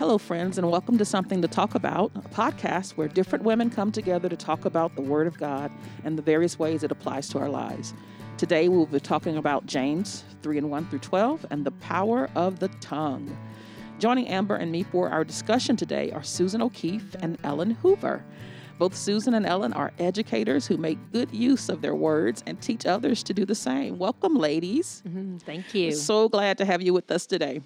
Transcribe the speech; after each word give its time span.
Hello, 0.00 0.16
friends, 0.16 0.56
and 0.56 0.70
welcome 0.70 0.96
to 0.96 1.04
Something 1.04 1.42
to 1.42 1.46
Talk 1.46 1.74
About, 1.74 2.10
a 2.14 2.20
podcast 2.30 2.92
where 2.92 3.06
different 3.06 3.44
women 3.44 3.68
come 3.68 3.92
together 3.92 4.30
to 4.30 4.36
talk 4.36 4.64
about 4.64 4.96
the 4.96 5.02
Word 5.02 5.26
of 5.26 5.36
God 5.36 5.70
and 6.04 6.16
the 6.16 6.22
various 6.22 6.58
ways 6.58 6.82
it 6.82 6.90
applies 6.90 7.28
to 7.28 7.38
our 7.38 7.50
lives. 7.50 7.92
Today, 8.38 8.70
we'll 8.70 8.86
be 8.86 8.98
talking 8.98 9.36
about 9.36 9.66
James 9.66 10.24
3 10.42 10.56
and 10.56 10.70
1 10.70 10.86
through 10.86 11.00
12 11.00 11.44
and 11.50 11.66
the 11.66 11.70
power 11.72 12.30
of 12.34 12.60
the 12.60 12.68
tongue. 12.80 13.36
Joining 13.98 14.26
Amber 14.26 14.56
and 14.56 14.72
me 14.72 14.84
for 14.84 15.10
our 15.10 15.22
discussion 15.22 15.76
today 15.76 16.10
are 16.12 16.22
Susan 16.22 16.62
O'Keefe 16.62 17.14
and 17.20 17.36
Ellen 17.44 17.72
Hoover. 17.72 18.24
Both 18.78 18.96
Susan 18.96 19.34
and 19.34 19.44
Ellen 19.44 19.74
are 19.74 19.92
educators 19.98 20.66
who 20.66 20.78
make 20.78 21.12
good 21.12 21.30
use 21.30 21.68
of 21.68 21.82
their 21.82 21.94
words 21.94 22.42
and 22.46 22.58
teach 22.62 22.86
others 22.86 23.22
to 23.24 23.34
do 23.34 23.44
the 23.44 23.54
same. 23.54 23.98
Welcome, 23.98 24.36
ladies. 24.36 25.02
Mm-hmm. 25.06 25.36
Thank 25.44 25.74
you. 25.74 25.92
So 25.92 26.30
glad 26.30 26.56
to 26.56 26.64
have 26.64 26.80
you 26.80 26.94
with 26.94 27.10
us 27.10 27.26
today. 27.26 27.60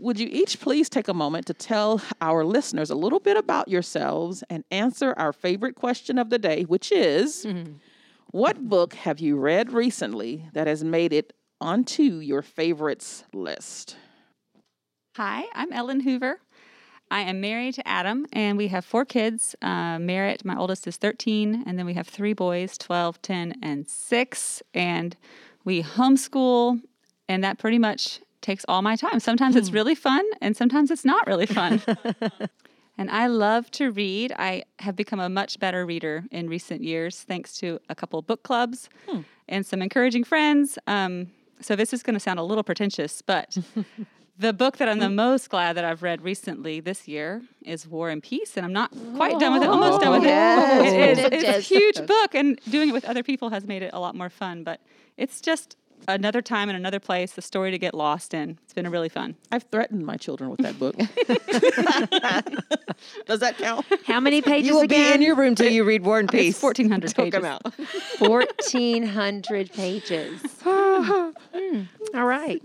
Would 0.00 0.18
you 0.18 0.28
each 0.32 0.60
please 0.60 0.88
take 0.88 1.08
a 1.08 1.14
moment 1.14 1.46
to 1.46 1.54
tell 1.54 2.00
our 2.22 2.42
listeners 2.42 2.88
a 2.88 2.94
little 2.94 3.20
bit 3.20 3.36
about 3.36 3.68
yourselves 3.68 4.42
and 4.48 4.64
answer 4.70 5.12
our 5.18 5.32
favorite 5.32 5.74
question 5.74 6.18
of 6.18 6.30
the 6.30 6.38
day, 6.38 6.62
which 6.62 6.90
is 6.90 7.44
mm-hmm. 7.44 7.72
What 8.32 8.68
book 8.68 8.94
have 8.94 9.18
you 9.18 9.36
read 9.36 9.72
recently 9.72 10.46
that 10.52 10.68
has 10.68 10.84
made 10.84 11.12
it 11.12 11.32
onto 11.60 12.20
your 12.20 12.42
favorites 12.42 13.24
list? 13.32 13.96
Hi, 15.16 15.46
I'm 15.52 15.72
Ellen 15.72 15.98
Hoover. 15.98 16.38
I 17.10 17.22
am 17.22 17.40
married 17.40 17.74
to 17.74 17.88
Adam, 17.88 18.26
and 18.32 18.56
we 18.56 18.68
have 18.68 18.84
four 18.84 19.04
kids. 19.04 19.56
Uh, 19.60 19.98
Merritt, 19.98 20.44
my 20.44 20.56
oldest, 20.56 20.86
is 20.86 20.96
13, 20.96 21.64
and 21.66 21.76
then 21.76 21.86
we 21.86 21.94
have 21.94 22.06
three 22.06 22.32
boys 22.32 22.78
12, 22.78 23.20
10, 23.20 23.54
and 23.62 23.88
6. 23.88 24.62
And 24.74 25.16
we 25.64 25.82
homeschool, 25.82 26.80
and 27.28 27.42
that 27.42 27.58
pretty 27.58 27.80
much 27.80 28.20
takes 28.40 28.64
all 28.68 28.82
my 28.82 28.96
time. 28.96 29.20
Sometimes 29.20 29.56
it's 29.56 29.68
hmm. 29.68 29.74
really 29.74 29.94
fun, 29.94 30.24
and 30.40 30.56
sometimes 30.56 30.90
it's 30.90 31.04
not 31.04 31.26
really 31.26 31.46
fun. 31.46 31.82
and 32.98 33.10
I 33.10 33.26
love 33.26 33.70
to 33.72 33.90
read. 33.90 34.32
I 34.38 34.64
have 34.78 34.96
become 34.96 35.20
a 35.20 35.28
much 35.28 35.58
better 35.58 35.84
reader 35.84 36.24
in 36.30 36.48
recent 36.48 36.82
years, 36.82 37.22
thanks 37.22 37.58
to 37.58 37.80
a 37.88 37.94
couple 37.94 38.20
book 38.22 38.42
clubs 38.42 38.88
hmm. 39.08 39.20
and 39.48 39.64
some 39.64 39.82
encouraging 39.82 40.24
friends. 40.24 40.78
Um, 40.86 41.32
so 41.60 41.76
this 41.76 41.92
is 41.92 42.02
going 42.02 42.14
to 42.14 42.20
sound 42.20 42.38
a 42.38 42.42
little 42.42 42.64
pretentious, 42.64 43.22
but 43.22 43.56
The 44.40 44.54
book 44.54 44.78
that 44.78 44.88
I'm 44.88 45.00
the 45.00 45.08
mm. 45.08 45.16
most 45.16 45.50
glad 45.50 45.76
that 45.76 45.84
I've 45.84 46.02
read 46.02 46.22
recently 46.22 46.80
this 46.80 47.06
year 47.06 47.42
is 47.60 47.86
War 47.86 48.08
and 48.08 48.22
Peace, 48.22 48.56
and 48.56 48.64
I'm 48.64 48.72
not 48.72 48.90
quite 49.14 49.38
done 49.38 49.52
with 49.52 49.62
it. 49.62 49.68
Almost 49.68 50.00
done 50.00 50.12
with 50.12 50.22
yes. 50.22 50.80
it. 50.80 50.94
It 50.94 51.18
is. 51.18 51.44
It's 51.44 51.58
a 51.58 51.60
huge 51.60 52.06
book, 52.06 52.34
and 52.34 52.58
doing 52.70 52.88
it 52.88 52.92
with 52.92 53.04
other 53.04 53.22
people 53.22 53.50
has 53.50 53.66
made 53.66 53.82
it 53.82 53.90
a 53.92 54.00
lot 54.00 54.14
more 54.14 54.30
fun. 54.30 54.64
But 54.64 54.80
it's 55.18 55.42
just 55.42 55.76
another 56.08 56.42
time 56.42 56.68
in 56.68 56.76
another 56.76 57.00
place, 57.00 57.36
a 57.38 57.42
story 57.42 57.70
to 57.70 57.78
get 57.78 57.94
lost 57.94 58.34
in. 58.34 58.58
It's 58.64 58.72
been 58.72 58.90
really 58.90 59.08
fun. 59.08 59.36
I've 59.52 59.64
threatened 59.64 60.04
my 60.04 60.16
children 60.16 60.50
with 60.50 60.60
that 60.60 60.78
book. 60.78 60.96
Does 63.26 63.40
that 63.40 63.58
count? 63.58 63.86
How 64.04 64.20
many 64.20 64.42
pages? 64.42 64.68
You 64.68 64.74
will 64.74 64.82
again? 64.82 65.10
be 65.10 65.14
in 65.14 65.22
your 65.22 65.36
room 65.36 65.54
till 65.54 65.70
you 65.70 65.84
read 65.84 66.04
War 66.04 66.18
and 66.18 66.28
Peace. 66.28 66.58
Fourteen 66.58 66.90
hundred 66.90 67.14
pages. 67.14 67.32
Come 67.32 67.44
out. 67.44 67.74
Fourteen 68.18 69.04
hundred 69.04 69.72
pages. 69.72 70.42
mm, 70.64 71.88
all 72.14 72.26
right. 72.26 72.62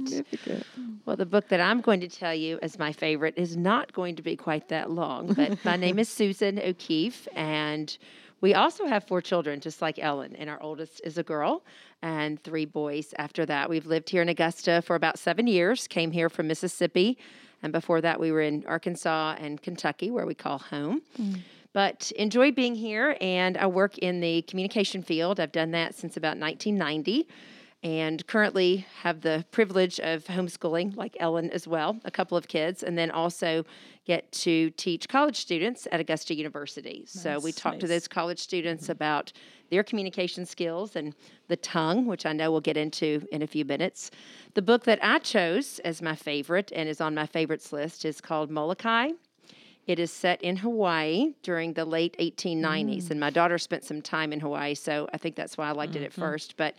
Well, 1.05 1.15
the 1.15 1.25
book 1.25 1.49
that 1.49 1.61
I'm 1.61 1.81
going 1.81 1.99
to 2.01 2.07
tell 2.07 2.33
you 2.33 2.59
as 2.61 2.79
my 2.79 2.91
favorite 2.91 3.35
is 3.37 3.55
not 3.55 3.93
going 3.93 4.15
to 4.15 4.21
be 4.21 4.35
quite 4.35 4.69
that 4.69 4.91
long, 4.91 5.33
but 5.33 5.63
my 5.63 5.75
name 5.75 5.99
is 5.99 6.09
Susan 6.09 6.59
O'Keefe, 6.59 7.27
and 7.35 7.97
we 8.41 8.53
also 8.53 8.85
have 8.85 9.05
four 9.05 9.21
children, 9.21 9.59
just 9.59 9.81
like 9.81 9.97
Ellen, 9.99 10.35
and 10.35 10.49
our 10.49 10.61
oldest 10.61 11.01
is 11.03 11.17
a 11.17 11.23
girl 11.23 11.63
and 12.01 12.41
three 12.43 12.65
boys 12.65 13.13
after 13.17 13.45
that. 13.45 13.69
We've 13.69 13.85
lived 13.85 14.09
here 14.09 14.21
in 14.21 14.29
Augusta 14.29 14.81
for 14.81 14.95
about 14.95 15.17
seven 15.17 15.47
years, 15.47 15.87
came 15.87 16.11
here 16.11 16.29
from 16.29 16.47
Mississippi, 16.47 17.17
and 17.63 17.71
before 17.73 18.01
that, 18.01 18.19
we 18.19 18.31
were 18.31 18.41
in 18.41 18.63
Arkansas 18.67 19.35
and 19.39 19.61
Kentucky, 19.61 20.11
where 20.11 20.25
we 20.25 20.35
call 20.35 20.59
home. 20.59 21.01
Mm. 21.19 21.39
But 21.73 22.11
enjoy 22.15 22.51
being 22.51 22.75
here, 22.75 23.17
and 23.19 23.57
I 23.57 23.67
work 23.67 23.97
in 23.97 24.21
the 24.21 24.43
communication 24.43 25.01
field. 25.01 25.39
I've 25.39 25.51
done 25.51 25.71
that 25.71 25.95
since 25.95 26.15
about 26.15 26.37
1990 26.37 27.27
and 27.85 28.25
currently 28.25 28.87
have 29.03 29.21
the 29.21 29.45
privilege 29.51 29.99
of 29.99 30.25
homeschooling, 30.25 30.97
like 30.97 31.15
Ellen 31.19 31.51
as 31.51 31.67
well, 31.67 31.99
a 32.03 32.09
couple 32.09 32.35
of 32.35 32.47
kids, 32.47 32.81
and 32.81 32.97
then 32.97 33.11
also 33.11 33.63
get 34.05 34.31
to 34.31 34.71
teach 34.71 35.07
college 35.07 35.37
students 35.37 35.87
at 35.91 35.99
Augusta 35.99 36.33
University. 36.33 37.01
Nice, 37.01 37.11
so 37.11 37.39
we 37.39 37.51
talk 37.51 37.73
nice. 37.73 37.81
to 37.81 37.87
those 37.87 38.07
college 38.07 38.39
students 38.39 38.85
mm-hmm. 38.85 38.93
about 38.93 39.33
their 39.69 39.83
communication 39.83 40.47
skills 40.47 40.95
and 40.95 41.13
the 41.47 41.57
tongue, 41.57 42.07
which 42.07 42.25
I 42.25 42.33
know 42.33 42.51
we'll 42.51 42.59
get 42.59 42.75
into 42.75 43.23
in 43.31 43.43
a 43.43 43.47
few 43.47 43.63
minutes. 43.63 44.09
The 44.55 44.63
book 44.63 44.85
that 44.85 44.97
I 45.03 45.19
chose 45.19 45.77
as 45.85 46.01
my 46.01 46.15
favorite 46.15 46.71
and 46.75 46.89
is 46.89 46.99
on 46.99 47.13
my 47.13 47.27
favorites 47.27 47.71
list 47.71 48.03
is 48.03 48.19
called 48.19 48.49
Molokai. 48.49 49.11
It 49.85 49.99
is 49.99 50.11
set 50.11 50.41
in 50.41 50.55
Hawaii 50.57 51.35
during 51.43 51.73
the 51.73 51.85
late 51.85 52.15
1890s, 52.19 53.03
mm. 53.03 53.11
and 53.11 53.19
my 53.19 53.29
daughter 53.29 53.59
spent 53.59 53.83
some 53.83 54.01
time 54.01 54.33
in 54.33 54.39
Hawaii, 54.39 54.73
so 54.73 55.07
I 55.13 55.19
think 55.19 55.35
that's 55.35 55.55
why 55.55 55.69
I 55.69 55.73
liked 55.73 55.93
mm-hmm. 55.93 56.01
it 56.01 56.05
at 56.07 56.11
mm-hmm. 56.13 56.21
first. 56.21 56.57
But 56.57 56.75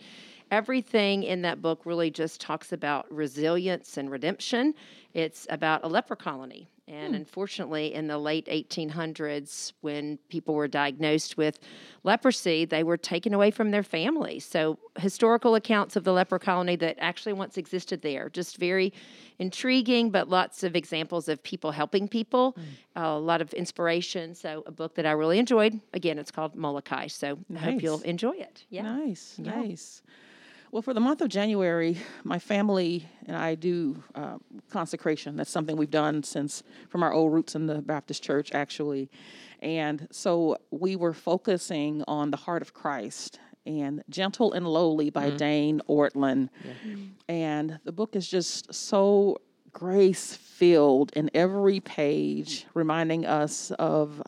everything 0.51 1.23
in 1.23 1.41
that 1.43 1.61
book 1.61 1.81
really 1.85 2.11
just 2.11 2.41
talks 2.41 2.71
about 2.71 3.11
resilience 3.11 3.97
and 3.97 4.09
redemption. 4.09 4.73
It's 5.13 5.47
about 5.49 5.83
a 5.83 5.87
leper 5.87 6.15
colony. 6.15 6.67
And 6.89 7.09
hmm. 7.09 7.15
unfortunately, 7.15 7.93
in 7.93 8.07
the 8.07 8.17
late 8.17 8.47
1800s, 8.47 9.73
when 9.81 10.17
people 10.29 10.55
were 10.55 10.69
diagnosed 10.69 11.35
with 11.35 11.59
leprosy, 12.03 12.63
they 12.63 12.83
were 12.83 12.95
taken 12.95 13.33
away 13.33 13.51
from 13.51 13.71
their 13.71 13.83
families. 13.83 14.45
So, 14.45 14.79
historical 14.97 15.55
accounts 15.55 15.97
of 15.97 16.05
the 16.05 16.13
leper 16.13 16.39
colony 16.39 16.77
that 16.77 16.95
actually 16.99 17.33
once 17.33 17.57
existed 17.57 18.01
there, 18.03 18.29
just 18.29 18.57
very 18.57 18.93
intriguing, 19.37 20.11
but 20.11 20.29
lots 20.29 20.63
of 20.63 20.77
examples 20.77 21.27
of 21.27 21.43
people 21.43 21.71
helping 21.71 22.07
people, 22.07 22.53
mm. 22.53 22.63
uh, 23.01 23.17
a 23.17 23.19
lot 23.19 23.41
of 23.41 23.53
inspiration. 23.53 24.33
So, 24.33 24.63
a 24.65 24.71
book 24.71 24.95
that 24.95 25.05
I 25.05 25.11
really 25.11 25.39
enjoyed. 25.39 25.81
Again, 25.93 26.17
it's 26.17 26.31
called 26.31 26.55
Molokai. 26.55 27.07
So, 27.07 27.37
nice. 27.49 27.63
I 27.63 27.71
hope 27.71 27.83
you'll 27.83 28.01
enjoy 28.01 28.37
it. 28.37 28.63
Yeah. 28.69 28.83
Nice, 28.83 29.35
yeah. 29.37 29.55
nice. 29.55 30.01
Well, 30.77 30.83
for 30.83 30.93
the 30.93 30.99
month 30.99 31.21
of 31.21 31.29
January, 31.29 31.97
my 32.23 32.37
family 32.37 33.09
and 33.25 33.35
I 33.35 33.55
do 33.55 34.03
uh, 34.13 34.37
consecration. 34.69 35.35
That's 35.35 35.49
something 35.49 35.75
we've 35.75 35.89
done 35.89 36.21
since 36.21 36.61
from 36.89 37.01
our 37.01 37.11
old 37.11 37.33
roots 37.33 37.55
in 37.55 37.65
the 37.65 37.81
Baptist 37.81 38.21
church, 38.21 38.51
actually. 38.53 39.09
And 39.59 40.07
so 40.11 40.57
we 40.69 40.95
were 40.95 41.13
focusing 41.13 42.03
on 42.07 42.29
the 42.29 42.37
heart 42.37 42.61
of 42.61 42.75
Christ 42.75 43.39
and 43.65 44.03
Gentle 44.11 44.53
and 44.53 44.67
Lowly 44.67 45.09
by 45.09 45.29
mm-hmm. 45.29 45.37
Dane 45.37 45.81
Ortlund. 45.89 46.49
Yeah. 46.63 46.95
And 47.27 47.79
the 47.83 47.91
book 47.91 48.15
is 48.15 48.27
just 48.27 48.71
so 48.71 49.37
grace 49.73 50.35
filled 50.35 51.11
in 51.15 51.31
every 51.33 51.79
page, 51.79 52.67
reminding 52.75 53.25
us 53.25 53.71
of 53.79 54.21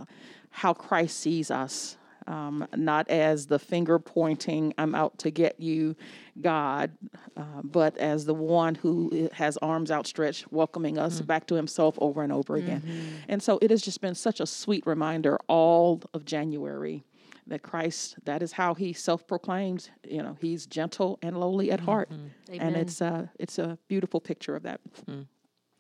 how 0.50 0.74
Christ 0.74 1.20
sees 1.20 1.52
us 1.52 1.96
um, 2.30 2.66
not 2.76 3.10
as 3.10 3.48
the 3.48 3.60
finger 3.60 4.00
pointing, 4.00 4.74
I'm 4.78 4.96
out 4.96 5.18
to 5.20 5.32
get 5.32 5.60
you, 5.60 5.96
God, 6.40 6.92
uh, 7.36 7.62
but 7.64 7.98
as 7.98 8.26
the 8.26 8.34
one 8.34 8.76
who 8.76 9.30
has 9.34 9.58
arms 9.58 9.92
outstretched, 9.92 10.52
welcoming 10.52 10.98
us 10.98 11.16
mm-hmm. 11.16 11.26
back 11.26 11.48
to 11.48 11.56
himself 11.56 11.98
over 12.00 12.24
and 12.24 12.32
over 12.32 12.56
again. 12.56 12.82
Mm-hmm. 12.82 13.16
And 13.28 13.44
so 13.44 13.60
it 13.62 13.72
has 13.72 13.82
just 13.82 14.00
been 14.00 14.16
such 14.16 14.40
a 14.40 14.46
sweet 14.46 14.86
reminder 14.86 15.38
all 15.48 16.02
of 16.14 16.24
January 16.24 17.04
that 17.48 17.64
Christ, 17.64 18.16
that 18.26 18.44
is 18.44 18.52
how 18.52 18.76
he 18.76 18.94
self-proclaims, 18.94 19.90
you 20.08 20.22
know, 20.22 20.38
he's 20.40 20.68
gentle 20.68 21.18
and 21.24 21.36
lowly 21.40 21.72
at 21.72 21.80
heart. 21.80 22.12
Mm-hmm. 22.12 22.62
And 22.62 22.76
it's, 22.76 23.02
uh, 23.02 23.26
it's 23.40 23.58
a 23.58 23.78
beautiful 23.88 24.22
picture 24.22 24.56
of 24.56 24.64
that. 24.64 24.82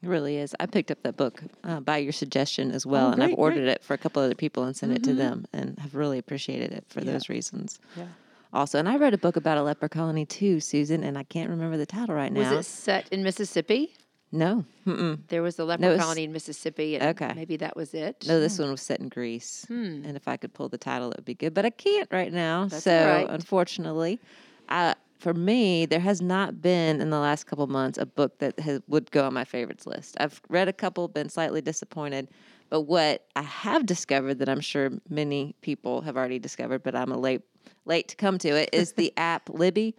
It 0.02 0.08
really 0.08 0.38
is. 0.38 0.56
I 0.60 0.66
picked 0.66 0.92
up 0.92 1.04
that 1.04 1.18
book 1.18 1.44
uh, 1.64 1.82
by 1.82 1.98
your 1.98 2.14
suggestion 2.14 2.72
as 2.72 2.86
well, 2.86 3.08
oh, 3.08 3.16
great, 3.16 3.24
and 3.24 3.34
I've 3.34 3.40
ordered 3.40 3.66
great. 3.66 3.70
it 3.70 3.84
for 3.84 3.94
a 3.94 3.98
couple 3.98 4.22
other 4.22 4.36
people 4.36 4.64
and 4.64 4.76
sent 4.76 4.94
mm-hmm. 4.94 4.98
it 4.98 5.04
to 5.04 5.10
mm-hmm. 5.10 5.20
them, 5.20 5.46
and 5.52 5.80
have 5.80 5.96
really 5.96 6.18
appreciated 6.18 6.72
it 6.72 6.86
for 6.88 7.02
yeah. 7.02 7.12
those 7.12 7.28
reasons. 7.28 7.80
Yeah. 7.98 8.06
Also, 8.52 8.80
and 8.80 8.90
I 8.90 8.96
read 8.96 9.14
a 9.14 9.18
book 9.18 9.36
about 9.36 9.57
a 9.57 9.63
leper 9.63 9.90
colony 9.90 10.25
too, 10.25 10.60
Susan, 10.60 11.04
and 11.04 11.18
I 11.18 11.24
can't 11.24 11.50
remember 11.50 11.78
the 11.78 11.86
title 11.86 12.16
right 12.16 12.31
now. 12.31 12.56
Was 12.56 12.68
it 12.68 12.69
set 12.69 13.10
in 13.10 13.24
Mississippi? 13.24 13.94
No. 14.31 14.66
Mm-mm. 14.86 15.19
There 15.28 15.42
was 15.42 15.57
a 15.60 15.66
leper 15.66 15.81
no, 15.81 15.92
was, 15.92 16.01
colony 16.01 16.24
in 16.24 16.31
Mississippi. 16.31 17.00
okay. 17.01 17.34
Maybe 17.36 17.57
that 17.57 17.75
was 17.75 17.94
it. 17.94 18.25
No, 18.28 18.40
this 18.40 18.57
hmm. 18.57 18.63
one 18.63 18.72
was 18.72 18.81
set 18.81 19.00
in 19.00 19.10
Greece. 19.10 19.66
Hmm. 19.68 20.04
And 20.06 20.16
if 20.16 20.28
I 20.28 20.38
could 20.38 20.54
pull 20.54 20.69
the 20.69 20.78
title, 20.78 21.12
it 21.12 21.18
would 21.18 21.25
be 21.25 21.34
good. 21.34 21.54
But 21.54 21.66
I 21.66 21.72
can't 21.72 22.07
right 22.12 22.31
now. 22.31 22.66
That's 22.66 22.84
so, 22.84 23.06
right. 23.07 23.28
unfortunately, 23.30 24.19
I, 24.68 24.96
for 25.19 25.33
me, 25.33 25.86
there 25.86 26.00
has 26.00 26.21
not 26.21 26.62
been 26.62 27.01
in 27.01 27.10
the 27.10 27.19
last 27.19 27.45
couple 27.45 27.68
months 27.68 27.98
a 27.98 28.06
book 28.06 28.39
that 28.39 28.57
has, 28.60 28.81
would 28.88 29.12
go 29.12 29.25
on 29.25 29.33
my 29.33 29.44
favorites 29.44 29.86
list. 29.86 30.16
I've 30.19 30.42
read 30.48 30.69
a 30.69 30.74
couple, 30.74 31.07
been 31.10 31.30
slightly 31.30 31.62
disappointed, 31.62 32.30
but 32.69 32.81
what 32.81 33.25
I 33.36 33.42
have 33.42 33.86
discovered 33.86 34.39
that 34.39 34.48
I'm 34.48 34.62
sure 34.62 34.92
many 35.10 35.56
people 35.62 36.01
have 36.01 36.16
already 36.16 36.39
discovered, 36.39 36.83
but 36.83 36.95
I'm 36.95 37.12
a 37.12 37.18
late 37.18 37.42
late 37.86 38.07
to 38.07 38.16
come 38.16 38.38
to 38.39 38.50
it, 38.50 38.69
is 38.74 38.94
the 38.94 39.13
app 39.18 39.50
Libby. 39.50 39.94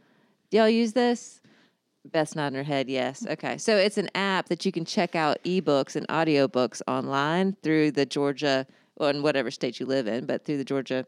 Do 0.50 0.56
y'all 0.56 0.68
use 0.68 0.94
this? 0.94 1.40
Best 2.06 2.34
nod 2.34 2.48
in 2.48 2.54
her 2.54 2.62
head, 2.62 2.88
yes. 2.88 3.26
Okay. 3.26 3.58
So 3.58 3.76
it's 3.76 3.98
an 3.98 4.08
app 4.14 4.48
that 4.48 4.64
you 4.64 4.72
can 4.72 4.86
check 4.86 5.14
out 5.14 5.36
ebooks 5.44 5.96
and 5.96 6.08
audiobooks 6.08 6.80
online 6.88 7.56
through 7.62 7.90
the 7.90 8.06
Georgia, 8.06 8.66
well, 8.96 9.10
in 9.10 9.22
whatever 9.22 9.50
state 9.50 9.78
you 9.78 9.84
live 9.84 10.06
in, 10.06 10.24
but 10.24 10.46
through 10.46 10.56
the 10.56 10.64
Georgia 10.64 11.04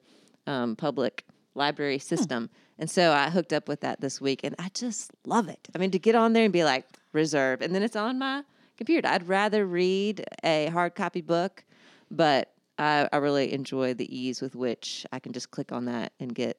um, 0.47 0.77
public 0.77 1.25
library 1.55 1.99
system. 1.99 2.45
Hmm. 2.45 2.83
And 2.83 2.91
so 2.91 3.13
I 3.13 3.31
hooked 3.31 3.53
up 3.53 3.69
with 3.69 3.81
that 3.81 4.01
this 4.01 4.21
week 4.21 4.41
and 4.43 4.55
I 4.59 4.71
just 4.75 5.13
love 5.27 5.49
it. 5.49 5.69
I 5.75 5.79
mean, 5.79 5.91
to 5.93 5.99
get 5.99 6.15
on 6.15 6.33
there 6.33 6.45
and 6.45 6.53
be 6.53 6.65
like, 6.65 6.87
reserve. 7.13 7.61
And 7.61 7.75
then 7.75 7.83
it's 7.83 7.97
on 7.97 8.19
my 8.19 8.43
computer. 8.77 9.07
I'd 9.09 9.29
rather 9.29 9.67
read 9.67 10.25
a 10.43 10.67
hard 10.69 10.95
copy 10.95 11.21
book, 11.21 11.65
but 12.11 12.53
I, 12.79 13.09
I 13.13 13.19
really 13.19 13.53
enjoy 13.53 13.95
the 13.95 14.15
ease 14.15 14.41
with 14.41 14.55
which 14.57 15.07
I 15.13 15.19
can 15.19 15.33
just 15.33 15.51
click 15.51 15.73
on 15.73 15.85
that 15.85 16.13
and 16.19 16.35
get 16.35 16.59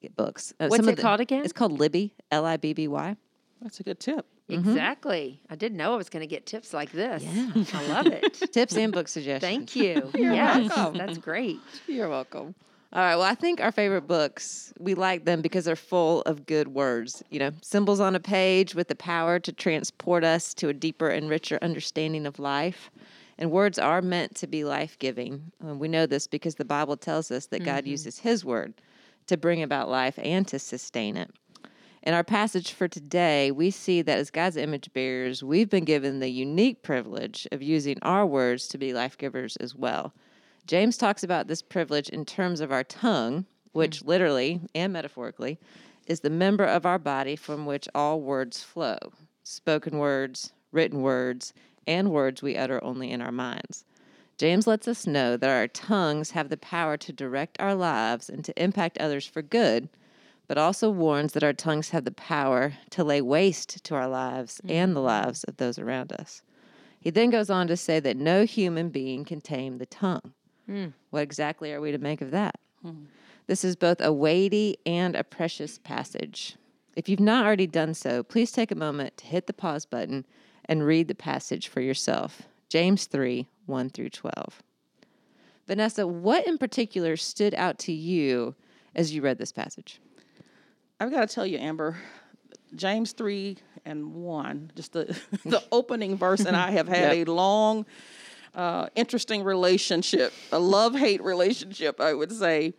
get 0.00 0.16
books. 0.16 0.52
Uh, 0.60 0.66
What's 0.66 0.76
some 0.76 0.88
of 0.88 0.92
it 0.92 0.96
the- 0.96 1.02
called 1.02 1.20
again? 1.20 1.44
It's 1.44 1.52
called 1.52 1.78
Libby, 1.78 2.14
L 2.30 2.44
I 2.44 2.56
B 2.56 2.72
B 2.72 2.88
Y. 2.88 3.16
That's 3.62 3.80
a 3.80 3.82
good 3.82 4.00
tip. 4.00 4.26
Exactly. 4.48 5.40
I 5.48 5.54
didn't 5.54 5.78
know 5.78 5.94
I 5.94 5.96
was 5.96 6.10
going 6.10 6.20
to 6.20 6.26
get 6.26 6.44
tips 6.44 6.74
like 6.74 6.92
this. 6.92 7.22
Yeah. 7.22 7.64
I 7.72 7.86
love 7.86 8.06
it. 8.08 8.34
Tips 8.52 8.76
and 8.76 8.92
book 8.92 9.08
suggestions. 9.08 9.40
Thank 9.50 9.74
you. 9.74 10.10
yes, 10.14 10.68
welcome. 10.76 10.98
that's 10.98 11.16
great. 11.16 11.58
You're 11.86 12.10
welcome. 12.10 12.54
All 12.94 13.00
right. 13.00 13.16
Well, 13.16 13.24
I 13.24 13.34
think 13.34 13.60
our 13.60 13.72
favorite 13.72 14.06
books, 14.06 14.72
we 14.78 14.94
like 14.94 15.24
them 15.24 15.42
because 15.42 15.64
they're 15.64 15.74
full 15.74 16.22
of 16.22 16.46
good 16.46 16.68
words. 16.68 17.24
You 17.28 17.40
know, 17.40 17.50
symbols 17.60 17.98
on 17.98 18.14
a 18.14 18.20
page 18.20 18.76
with 18.76 18.86
the 18.86 18.94
power 18.94 19.40
to 19.40 19.52
transport 19.52 20.22
us 20.22 20.54
to 20.54 20.68
a 20.68 20.72
deeper 20.72 21.08
and 21.08 21.28
richer 21.28 21.58
understanding 21.60 22.24
of 22.24 22.38
life. 22.38 22.92
And 23.36 23.50
words 23.50 23.80
are 23.80 24.00
meant 24.00 24.36
to 24.36 24.46
be 24.46 24.62
life 24.62 24.96
giving. 25.00 25.50
Um, 25.60 25.80
we 25.80 25.88
know 25.88 26.06
this 26.06 26.28
because 26.28 26.54
the 26.54 26.64
Bible 26.64 26.96
tells 26.96 27.32
us 27.32 27.46
that 27.46 27.64
God 27.64 27.82
mm-hmm. 27.82 27.90
uses 27.90 28.20
His 28.20 28.44
word 28.44 28.74
to 29.26 29.36
bring 29.36 29.60
about 29.60 29.88
life 29.88 30.16
and 30.22 30.46
to 30.46 30.60
sustain 30.60 31.16
it. 31.16 31.32
In 32.04 32.14
our 32.14 32.22
passage 32.22 32.74
for 32.74 32.86
today, 32.86 33.50
we 33.50 33.72
see 33.72 34.02
that 34.02 34.18
as 34.18 34.30
God's 34.30 34.56
image 34.56 34.92
bearers, 34.92 35.42
we've 35.42 35.70
been 35.70 35.84
given 35.84 36.20
the 36.20 36.28
unique 36.28 36.84
privilege 36.84 37.48
of 37.50 37.60
using 37.60 37.98
our 38.02 38.24
words 38.24 38.68
to 38.68 38.78
be 38.78 38.92
life 38.92 39.18
givers 39.18 39.56
as 39.56 39.74
well. 39.74 40.12
James 40.66 40.96
talks 40.96 41.22
about 41.22 41.46
this 41.46 41.60
privilege 41.60 42.08
in 42.08 42.24
terms 42.24 42.60
of 42.60 42.72
our 42.72 42.84
tongue, 42.84 43.44
which 43.72 44.00
hmm. 44.00 44.08
literally 44.08 44.60
and 44.74 44.92
metaphorically 44.92 45.58
is 46.06 46.20
the 46.20 46.30
member 46.30 46.64
of 46.64 46.86
our 46.86 46.98
body 46.98 47.36
from 47.36 47.66
which 47.66 47.88
all 47.94 48.20
words 48.20 48.62
flow 48.62 48.98
spoken 49.46 49.98
words, 49.98 50.54
written 50.72 51.02
words, 51.02 51.52
and 51.86 52.10
words 52.10 52.42
we 52.42 52.56
utter 52.56 52.82
only 52.82 53.10
in 53.10 53.20
our 53.20 53.30
minds. 53.30 53.84
James 54.38 54.66
lets 54.66 54.88
us 54.88 55.06
know 55.06 55.36
that 55.36 55.50
our 55.50 55.68
tongues 55.68 56.30
have 56.30 56.48
the 56.48 56.56
power 56.56 56.96
to 56.96 57.12
direct 57.12 57.60
our 57.60 57.74
lives 57.74 58.28
and 58.28 58.44
to 58.44 58.62
impact 58.62 58.98
others 58.98 59.26
for 59.26 59.42
good, 59.42 59.88
but 60.48 60.58
also 60.58 60.90
warns 60.90 61.32
that 61.32 61.44
our 61.44 61.52
tongues 61.52 61.90
have 61.90 62.04
the 62.04 62.10
power 62.10 62.72
to 62.90 63.04
lay 63.04 63.20
waste 63.20 63.84
to 63.84 63.94
our 63.94 64.08
lives 64.08 64.60
and 64.66 64.96
the 64.96 65.00
mm-hmm. 65.00 65.06
lives 65.06 65.44
of 65.44 65.58
those 65.58 65.78
around 65.78 66.12
us. 66.12 66.42
He 66.98 67.10
then 67.10 67.30
goes 67.30 67.50
on 67.50 67.66
to 67.68 67.76
say 67.76 68.00
that 68.00 68.16
no 68.16 68.44
human 68.44 68.88
being 68.88 69.24
can 69.24 69.40
tame 69.40 69.76
the 69.76 69.86
tongue. 69.86 70.32
Hmm. 70.66 70.88
What 71.10 71.22
exactly 71.22 71.72
are 71.72 71.80
we 71.80 71.92
to 71.92 71.98
make 71.98 72.20
of 72.20 72.30
that? 72.30 72.58
Hmm. 72.82 73.04
This 73.46 73.64
is 73.64 73.76
both 73.76 74.00
a 74.00 74.12
weighty 74.12 74.78
and 74.86 75.14
a 75.14 75.24
precious 75.24 75.78
passage. 75.78 76.56
If 76.96 77.08
you've 77.08 77.20
not 77.20 77.44
already 77.44 77.66
done 77.66 77.94
so, 77.94 78.22
please 78.22 78.52
take 78.52 78.70
a 78.70 78.76
moment 78.76 79.16
to 79.18 79.26
hit 79.26 79.46
the 79.46 79.52
pause 79.52 79.84
button 79.84 80.24
and 80.66 80.86
read 80.86 81.08
the 81.08 81.14
passage 81.14 81.68
for 81.68 81.80
yourself. 81.80 82.42
James 82.68 83.06
3 83.06 83.46
1 83.66 83.90
through 83.90 84.10
12. 84.10 84.62
Vanessa, 85.66 86.06
what 86.06 86.46
in 86.46 86.58
particular 86.58 87.16
stood 87.16 87.54
out 87.54 87.78
to 87.78 87.92
you 87.92 88.54
as 88.94 89.14
you 89.14 89.22
read 89.22 89.38
this 89.38 89.52
passage? 89.52 90.00
I've 91.00 91.10
got 91.10 91.28
to 91.28 91.34
tell 91.34 91.46
you, 91.46 91.58
Amber, 91.58 91.96
James 92.74 93.12
3 93.12 93.56
and 93.84 94.14
1, 94.14 94.72
just 94.74 94.92
the, 94.92 95.18
the 95.44 95.62
opening 95.72 96.16
verse, 96.16 96.44
and 96.44 96.56
I 96.56 96.70
have 96.72 96.88
had 96.88 97.12
a 97.14 97.24
long, 97.24 97.86
uh, 98.54 98.88
interesting 98.94 99.42
relationship, 99.42 100.32
a 100.52 100.58
love 100.58 100.94
hate 100.94 101.22
relationship, 101.22 102.00
I 102.00 102.14
would 102.14 102.32
say. 102.32 102.74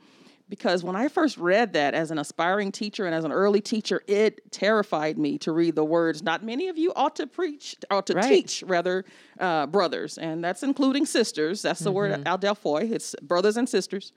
Because 0.48 0.84
when 0.84 0.96
I 0.96 1.08
first 1.08 1.38
read 1.40 1.74
that 1.74 1.96
as 1.96 2.12
an 2.12 2.20
aspiring 2.20 2.72
teacher 2.72 3.08
and 3.08 3.16
as 3.16 3.24
an 3.24 3.32
early 3.32 3.62
teacher, 3.62 4.04
it 4.06 4.52
terrified 4.52 5.18
me 5.18 5.40
to 5.40 5.52
read 5.52 5.74
the 5.74 5.84
words. 5.84 6.22
Not 6.22 6.44
many 6.44 6.68
of 6.68 6.78
you 6.78 6.94
ought 6.96 7.16
to 7.16 7.26
preach, 7.26 7.76
ought 7.90 8.06
to 8.08 8.14
Right. 8.14 8.30
teach, 8.30 8.64
rather, 8.68 9.06
uh, 9.40 9.66
brothers, 9.66 10.20
and 10.20 10.44
that's 10.44 10.62
including 10.62 11.08
sisters. 11.08 11.64
That's 11.64 11.80
the 11.80 11.92
word 11.92 12.12
adelphoi. 12.26 12.92
It's 12.92 13.16
brothers 13.24 13.58
and 13.58 13.68
sisters 13.68 14.14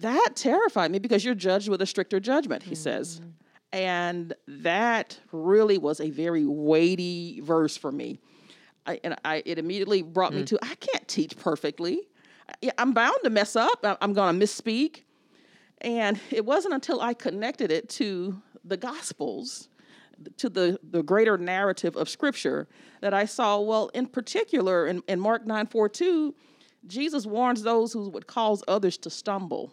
that 0.00 0.30
terrified 0.34 0.90
me 0.90 0.98
because 0.98 1.24
you're 1.24 1.34
judged 1.34 1.68
with 1.68 1.82
a 1.82 1.86
stricter 1.86 2.20
judgment, 2.20 2.62
he 2.62 2.74
says. 2.74 3.20
And 3.72 4.32
that 4.46 5.18
really 5.32 5.76
was 5.78 6.00
a 6.00 6.10
very 6.10 6.46
weighty 6.46 7.40
verse 7.40 7.76
for 7.76 7.92
me. 7.92 8.20
I, 8.88 9.00
and 9.04 9.16
I, 9.24 9.42
it 9.44 9.58
immediately 9.58 10.02
brought 10.02 10.32
me 10.32 10.42
mm. 10.42 10.46
to 10.46 10.58
I 10.62 10.74
can't 10.76 11.06
teach 11.06 11.36
perfectly. 11.36 12.00
I'm 12.78 12.92
bound 12.92 13.18
to 13.24 13.30
mess 13.30 13.54
up. 13.54 13.84
I'm 14.00 14.14
going 14.14 14.38
to 14.38 14.46
misspeak. 14.46 15.02
And 15.82 16.18
it 16.30 16.44
wasn't 16.44 16.74
until 16.74 17.00
I 17.00 17.14
connected 17.14 17.70
it 17.70 17.88
to 17.90 18.40
the 18.64 18.76
Gospels, 18.76 19.68
to 20.38 20.48
the, 20.48 20.80
the 20.82 21.02
greater 21.02 21.36
narrative 21.36 21.96
of 21.96 22.08
Scripture, 22.08 22.66
that 23.00 23.14
I 23.14 23.26
saw, 23.26 23.60
well, 23.60 23.88
in 23.94 24.06
particular, 24.06 24.86
in, 24.86 25.02
in 25.06 25.20
Mark 25.20 25.46
9 25.46 25.66
4 25.66 25.88
2, 25.88 26.34
Jesus 26.86 27.26
warns 27.26 27.62
those 27.62 27.92
who 27.92 28.08
would 28.08 28.26
cause 28.26 28.64
others 28.66 28.96
to 28.98 29.10
stumble. 29.10 29.72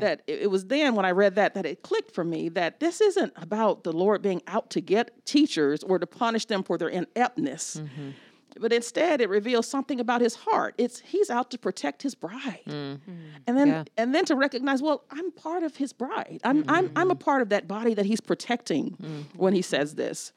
That 0.00 0.22
it, 0.26 0.42
it 0.42 0.50
was 0.50 0.66
then 0.66 0.94
when 0.94 1.04
I 1.04 1.10
read 1.10 1.34
that 1.34 1.54
that 1.54 1.66
it 1.66 1.82
clicked 1.82 2.14
for 2.14 2.22
me 2.22 2.48
that 2.50 2.78
this 2.78 3.00
isn't 3.00 3.32
about 3.36 3.82
the 3.82 3.92
Lord 3.92 4.22
being 4.22 4.40
out 4.46 4.70
to 4.70 4.80
get 4.80 5.26
teachers 5.26 5.82
or 5.82 5.98
to 5.98 6.06
punish 6.06 6.44
them 6.44 6.62
for 6.62 6.78
their 6.78 6.88
ineptness. 6.88 7.76
Mm-hmm. 7.76 8.10
But 8.58 8.72
instead, 8.72 9.20
it 9.20 9.28
reveals 9.28 9.66
something 9.68 10.00
about 10.00 10.20
his 10.20 10.34
heart. 10.34 10.74
It's 10.78 11.00
he's 11.00 11.30
out 11.30 11.50
to 11.52 11.58
protect 11.58 12.02
his 12.02 12.14
bride, 12.14 12.62
and 12.66 13.00
then 13.46 13.68
Yeah. 13.68 13.84
and 13.96 14.14
then 14.14 14.24
to 14.26 14.34
recognize, 14.36 14.82
well, 14.82 15.04
I'm 15.10 15.30
part 15.32 15.62
of 15.62 15.76
his 15.76 15.92
bride. 15.92 16.40
I'm 16.44 16.64
I'm 16.68 16.90
I'm 16.96 17.10
a 17.10 17.14
part 17.14 17.42
of 17.42 17.48
that 17.50 17.68
body 17.68 17.94
that 17.94 18.06
he's 18.06 18.20
protecting 18.20 19.26
when 19.36 19.52
he 19.54 19.62
says 19.62 19.94
this. 19.94 20.32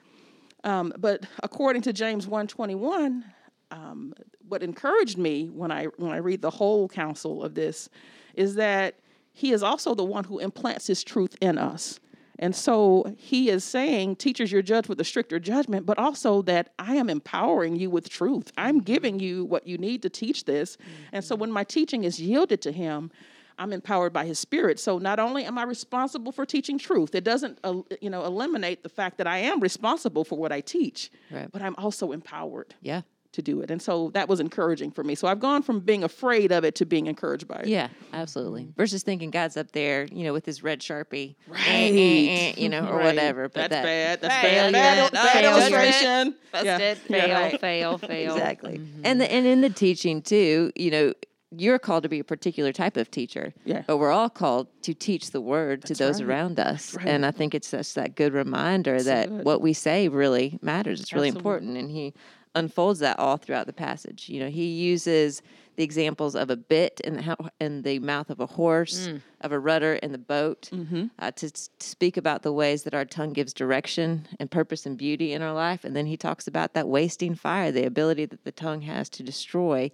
Um, 0.63 0.93
but 0.97 1.25
according 1.41 1.81
to 1.83 1.91
James 1.93 2.25
121, 2.25 3.25
um, 3.71 4.13
what 4.47 4.63
encouraged 4.63 5.17
me 5.17 5.47
when 5.49 5.71
I 5.71 5.85
when 5.97 6.11
I 6.11 6.17
read 6.17 6.41
the 6.41 6.51
whole 6.51 6.87
counsel 6.87 7.43
of 7.43 7.55
this 7.55 7.89
is 8.35 8.55
that 8.55 8.95
he 9.33 9.51
is 9.51 9.63
also 9.63 9.95
the 9.95 10.03
one 10.05 10.23
who 10.25 10.39
implants 10.39 10.87
his 10.87 11.03
truth 11.03 11.35
in 11.41 11.57
us. 11.57 11.99
And 12.39 12.55
so 12.55 13.13
he 13.17 13.49
is 13.49 13.63
saying, 13.63 14.15
teachers, 14.17 14.51
you're 14.51 14.61
judged 14.63 14.89
with 14.89 14.99
a 14.99 15.03
stricter 15.03 15.39
judgment, 15.39 15.85
but 15.85 15.97
also 15.99 16.41
that 16.43 16.73
I 16.79 16.95
am 16.95 17.09
empowering 17.09 17.75
you 17.75 17.89
with 17.89 18.09
truth. 18.09 18.51
I'm 18.57 18.79
giving 18.81 19.19
you 19.19 19.45
what 19.45 19.67
you 19.67 19.77
need 19.77 20.01
to 20.01 20.09
teach 20.09 20.45
this. 20.45 20.77
And 21.11 21.23
so 21.23 21.35
when 21.35 21.51
my 21.51 21.63
teaching 21.63 22.03
is 22.03 22.19
yielded 22.19 22.61
to 22.63 22.71
him, 22.71 23.11
I'm 23.59 23.71
empowered 23.71 24.13
by 24.13 24.25
his 24.25 24.39
spirit. 24.39 24.79
So 24.79 24.97
not 24.97 25.19
only 25.19 25.45
am 25.45 25.59
I 25.59 25.63
responsible 25.63 26.31
for 26.31 26.43
teaching 26.43 26.79
truth, 26.79 27.13
it 27.13 27.23
doesn't 27.23 27.59
uh, 27.63 27.81
you 28.01 28.09
know 28.09 28.25
eliminate 28.25 28.81
the 28.81 28.89
fact 28.89 29.19
that 29.19 29.27
I 29.27 29.37
am 29.37 29.59
responsible 29.59 30.23
for 30.23 30.35
what 30.39 30.51
I 30.51 30.59
teach, 30.61 31.11
Right. 31.29 31.47
but 31.51 31.61
I'm 31.61 31.75
also 31.77 32.11
empowered 32.13 32.73
Yeah. 32.81 33.01
To 33.33 33.41
do 33.41 33.61
it. 33.61 33.69
And 33.69 33.81
so 33.81 34.09
that 34.13 34.27
was 34.29 34.39
encouraging 34.39 34.91
for 34.91 35.03
me. 35.03 35.15
So 35.15 35.27
I've 35.27 35.39
gone 35.39 35.61
from 35.61 35.79
being 35.81 36.03
afraid 36.03 36.51
of 36.51 36.63
it 36.63 36.75
to 36.75 36.85
being 36.85 37.07
encouraged 37.07 37.47
by 37.47 37.57
it. 37.57 37.67
Yeah, 37.67 37.89
absolutely. 38.13 38.69
Versus 38.77 39.03
thinking 39.03 39.29
God's 39.31 39.57
up 39.57 39.71
there, 39.73 40.05
you 40.05 40.23
know, 40.23 40.33
with 40.33 40.45
his 40.45 40.63
red 40.63 40.79
sharpie, 40.79 41.35
eh, 41.49 41.51
Right. 41.51 41.61
eh, 41.61 41.93
eh, 41.95 42.53
you 42.57 42.69
know, 42.73 42.87
or 42.87 42.97
Right. 42.97 43.05
whatever. 43.05 43.49
But 43.49 43.69
That's 43.69 43.71
that, 43.71 43.83
bad. 43.83 44.21
That's 44.21 44.35
Failure. 44.41 44.71
bad. 44.71 45.11
Bad, 45.11 45.11
bad 45.11 45.33
Failure. 45.33 45.49
illustration. 45.49 46.35
Yeah. 46.53 46.77
Fail, 46.95 46.97
Yeah, 47.27 47.39
right. 47.41 47.59
fail, 47.59 47.97
fail. 47.97 48.33
Exactly. 48.33 48.81
And 49.03 49.19
the, 49.19 49.31
and 49.31 49.45
in 49.45 49.61
the 49.61 49.69
teaching 49.69 50.21
too, 50.21 50.71
you 50.75 50.91
know, 50.91 51.13
you're 51.55 51.77
called 51.77 52.01
to 52.01 52.09
be 52.09 52.17
a 52.19 52.23
particular 52.23 52.71
type 52.71 52.97
of 52.97 53.11
teacher. 53.11 53.53
Yeah. 53.63 53.83
But 53.85 53.97
we're 53.97 54.11
all 54.11 54.29
called 54.29 54.67
to 54.83 54.93
teach 54.95 55.29
the 55.31 55.41
word 55.41 55.83
to 55.85 55.93
those 55.93 56.19
right. 56.21 56.29
around 56.29 56.59
us. 56.59 56.95
right. 56.95 57.07
And 57.07 57.23
I 57.25 57.29
think 57.31 57.53
it's 57.53 57.69
just 57.69 57.93
that 57.93 58.15
good 58.15 58.33
reminder 58.33 59.01
that 59.03 59.29
good. 59.29 59.45
what 59.45 59.61
we 59.61 59.73
say 59.73 60.07
really 60.07 60.57
matters. 60.63 60.99
It's 61.01 61.13
really 61.13 61.27
Absolutely. 61.27 61.39
important. 61.39 61.77
And 61.77 61.91
he 61.91 62.13
unfolds 62.55 62.99
that 62.99 63.17
all 63.19 63.37
throughout 63.37 63.65
the 63.67 63.73
passage. 63.73 64.29
You 64.29 64.39
know, 64.41 64.49
he 64.49 64.65
uses 64.67 65.41
the 65.75 65.83
examples 65.83 66.35
of 66.35 66.51
a 66.51 66.55
bit 66.55 66.99
in 67.03 67.15
the, 67.15 67.35
in 67.59 67.81
the 67.81 67.97
mouth 67.97 68.29
of 68.29 68.39
a 68.39 68.45
horse, 68.45 69.07
Mm. 69.07 69.21
of 69.41 69.51
a 69.51 69.57
rudder 69.57 69.95
in 69.95 70.11
the 70.11 70.19
boat, 70.19 70.69
Mm-hmm. 70.71 71.05
uh, 71.17 71.31
to, 71.31 71.49
to 71.49 71.69
speak 71.79 72.15
about 72.15 72.43
the 72.43 72.53
ways 72.53 72.83
that 72.83 72.93
our 72.93 73.05
tongue 73.05 73.33
gives 73.33 73.53
direction 73.53 74.27
and 74.39 74.51
purpose 74.51 74.85
and 74.85 74.97
beauty 74.99 75.33
in 75.33 75.41
our 75.41 75.53
life. 75.53 75.83
And 75.83 75.95
then 75.95 76.05
he 76.05 76.15
talks 76.15 76.47
about 76.47 76.73
that 76.75 76.87
wasting 76.87 77.33
fire, 77.33 77.71
the 77.71 77.85
ability 77.85 78.25
that 78.27 78.43
the 78.43 78.51
tongue 78.51 78.81
has 78.81 79.09
to 79.09 79.23
destroy. 79.23 79.89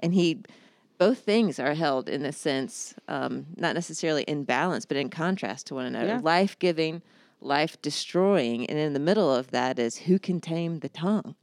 And 0.00 0.12
he, 0.12 0.40
both 0.98 1.20
things 1.20 1.58
are 1.58 1.72
held 1.72 2.10
in 2.10 2.26
a 2.26 2.32
sense, 2.32 2.94
um, 3.08 3.46
not 3.56 3.74
necessarily 3.74 4.24
in 4.24 4.44
balance, 4.44 4.84
but 4.84 4.98
in 4.98 5.08
contrast 5.08 5.66
to 5.68 5.74
one 5.74 5.86
another. 5.86 6.08
Yeah. 6.08 6.20
Life 6.22 6.58
giving, 6.58 7.00
life 7.40 7.80
destroying. 7.80 8.66
And 8.66 8.78
in 8.78 8.92
the 8.92 9.00
middle 9.00 9.34
of 9.34 9.50
that 9.52 9.78
is 9.78 9.96
who 9.96 10.18
can 10.18 10.42
tame 10.42 10.80
the 10.80 10.90
tongue? 10.90 11.36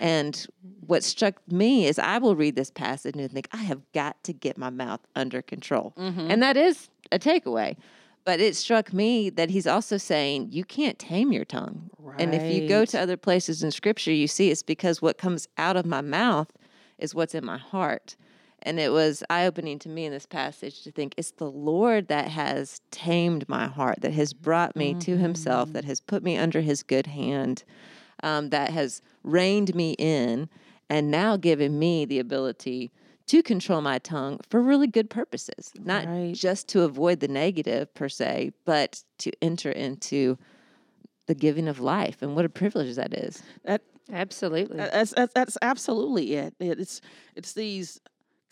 And 0.00 0.46
what 0.86 1.02
struck 1.02 1.40
me 1.50 1.86
is 1.86 1.98
I 1.98 2.18
will 2.18 2.36
read 2.36 2.56
this 2.56 2.70
passage 2.70 3.16
and 3.16 3.30
think, 3.30 3.48
I 3.52 3.58
have 3.58 3.80
got 3.92 4.22
to 4.24 4.32
get 4.32 4.58
my 4.58 4.70
mouth 4.70 5.00
under 5.14 5.42
control. 5.42 5.94
Mm-hmm. 5.96 6.30
And 6.30 6.42
that 6.42 6.56
is 6.56 6.88
a 7.12 7.18
takeaway. 7.18 7.76
But 8.24 8.40
it 8.40 8.56
struck 8.56 8.92
me 8.92 9.30
that 9.30 9.50
he's 9.50 9.68
also 9.68 9.96
saying 9.96 10.48
you 10.50 10.64
can't 10.64 10.98
tame 10.98 11.32
your 11.32 11.44
tongue. 11.44 11.90
And 12.18 12.34
if 12.34 12.42
you 12.52 12.68
go 12.68 12.84
to 12.84 13.00
other 13.00 13.16
places 13.16 13.62
in 13.62 13.70
scripture, 13.70 14.12
you 14.12 14.26
see 14.26 14.50
it's 14.50 14.64
because 14.64 15.00
what 15.00 15.16
comes 15.16 15.46
out 15.58 15.76
of 15.76 15.86
my 15.86 16.00
mouth 16.00 16.50
is 16.98 17.14
what's 17.14 17.34
in 17.34 17.44
my 17.44 17.58
heart. 17.58 18.16
And 18.62 18.80
it 18.80 18.90
was 18.90 19.22
eye 19.30 19.46
opening 19.46 19.78
to 19.80 19.88
me 19.88 20.06
in 20.06 20.12
this 20.12 20.26
passage 20.26 20.82
to 20.82 20.90
think 20.90 21.14
it's 21.16 21.30
the 21.32 21.50
Lord 21.50 22.08
that 22.08 22.26
has 22.26 22.80
tamed 22.90 23.48
my 23.48 23.68
heart, 23.68 24.00
that 24.00 24.14
has 24.14 24.32
brought 24.32 24.74
me 24.74 24.94
to 24.94 25.16
himself, 25.16 25.68
mm-hmm. 25.68 25.74
that 25.74 25.84
has 25.84 26.00
put 26.00 26.24
me 26.24 26.36
under 26.36 26.62
his 26.62 26.82
good 26.82 27.06
hand. 27.06 27.62
Um, 28.22 28.50
that 28.50 28.70
has 28.70 29.02
reined 29.22 29.74
me 29.74 29.94
in 29.98 30.48
and 30.88 31.10
now 31.10 31.36
given 31.36 31.78
me 31.78 32.04
the 32.04 32.18
ability 32.18 32.90
to 33.26 33.42
control 33.42 33.80
my 33.80 33.98
tongue 33.98 34.38
for 34.48 34.62
really 34.62 34.86
good 34.86 35.10
purposes, 35.10 35.72
not 35.84 36.06
Right. 36.06 36.32
just 36.34 36.68
to 36.68 36.82
avoid 36.82 37.18
the 37.20 37.26
negative 37.28 37.92
per 37.94 38.08
se, 38.08 38.52
but 38.64 39.02
to 39.18 39.32
enter 39.42 39.70
into 39.72 40.38
the 41.26 41.34
giving 41.34 41.66
of 41.66 41.80
life. 41.80 42.22
And 42.22 42.36
what 42.36 42.44
a 42.44 42.48
privilege 42.48 42.94
that 42.96 43.12
is. 43.14 43.42
That 43.64 43.82
Absolutely. 44.12 44.76
That's, 44.76 45.10
that's 45.10 45.32
that's 45.34 45.58
absolutely 45.62 46.34
it. 46.34 46.54
It- 46.60 46.78
It's 46.78 47.00
it's 47.34 47.54
these 47.54 48.00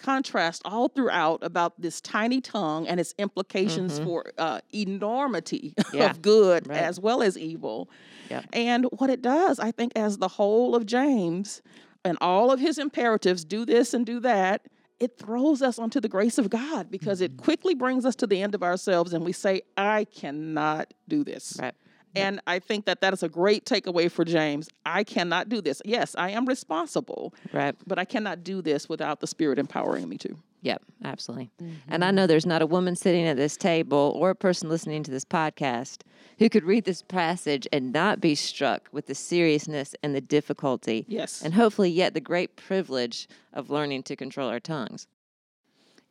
contrast 0.00 0.60
all 0.64 0.88
throughout 0.88 1.38
about 1.44 1.80
this 1.80 2.00
tiny 2.00 2.40
tongue 2.40 2.88
and 2.88 2.98
its 2.98 3.14
implications 3.18 4.00
for 4.00 4.32
uh, 4.36 4.60
enormity 4.74 5.72
Yeah, 5.92 6.10
of 6.10 6.20
good 6.20 6.68
right. 6.68 6.76
as 6.78 6.98
well 6.98 7.22
as 7.22 7.38
evil. 7.38 7.88
Yep. 8.30 8.46
And 8.52 8.84
what 8.96 9.10
it 9.10 9.22
does, 9.22 9.58
I 9.58 9.70
think, 9.70 9.92
as 9.96 10.18
the 10.18 10.28
whole 10.28 10.74
of 10.74 10.86
James 10.86 11.62
and 12.04 12.18
all 12.20 12.50
of 12.50 12.60
his 12.60 12.78
imperatives, 12.78 13.44
do 13.44 13.64
this 13.64 13.94
and 13.94 14.04
do 14.04 14.20
that. 14.20 14.66
It 15.00 15.18
throws 15.18 15.60
us 15.60 15.78
onto 15.78 16.00
the 16.00 16.08
grace 16.08 16.38
of 16.38 16.50
God 16.50 16.90
because 16.90 17.20
it 17.20 17.32
mm-hmm. 17.32 17.44
quickly 17.44 17.74
brings 17.74 18.04
us 18.04 18.14
to 18.16 18.26
the 18.26 18.40
end 18.40 18.54
of 18.54 18.62
ourselves 18.62 19.12
and 19.12 19.24
we 19.24 19.32
say, 19.32 19.62
I 19.76 20.04
cannot 20.04 20.94
do 21.08 21.24
this. 21.24 21.58
Right. 21.60 21.74
And 22.16 22.40
I 22.46 22.60
think 22.60 22.84
that 22.86 23.00
that 23.00 23.12
is 23.12 23.22
a 23.22 23.28
great 23.28 23.64
takeaway 23.64 24.10
for 24.10 24.24
James. 24.24 24.68
I 24.86 25.04
cannot 25.04 25.48
do 25.48 25.60
this. 25.60 25.82
Yes, 25.84 26.14
I 26.16 26.30
am 26.30 26.46
responsible, 26.46 27.34
Right. 27.52 27.74
but 27.86 27.98
I 27.98 28.04
cannot 28.04 28.44
do 28.44 28.62
this 28.62 28.88
without 28.88 29.20
the 29.20 29.26
Spirit 29.26 29.58
empowering 29.58 30.08
me 30.08 30.16
to. 30.18 30.36
Yep, 30.64 30.82
absolutely. 31.04 31.50
And 31.88 32.02
I 32.02 32.08
mm-hmm. 32.08 32.16
know 32.16 32.26
there's 32.26 32.46
not 32.46 32.62
a 32.62 32.66
woman 32.66 32.96
sitting 32.96 33.26
at 33.26 33.36
this 33.36 33.54
table 33.54 34.14
or 34.16 34.30
a 34.30 34.34
person 34.34 34.70
listening 34.70 35.02
to 35.02 35.10
this 35.10 35.24
podcast 35.24 36.00
who 36.38 36.48
could 36.48 36.64
read 36.64 36.84
this 36.84 37.02
passage 37.02 37.68
and 37.70 37.92
not 37.92 38.18
be 38.18 38.34
struck 38.34 38.88
with 38.90 39.06
the 39.06 39.14
seriousness 39.14 39.94
and 40.02 40.14
the 40.14 40.22
difficulty. 40.22 41.04
Yes. 41.06 41.42
And 41.42 41.52
hopefully, 41.52 41.90
yet 41.90 42.14
the 42.14 42.20
great 42.20 42.56
privilege 42.56 43.28
of 43.52 43.68
learning 43.68 44.04
to 44.04 44.16
control 44.16 44.48
our 44.48 44.58
tongues. 44.58 45.06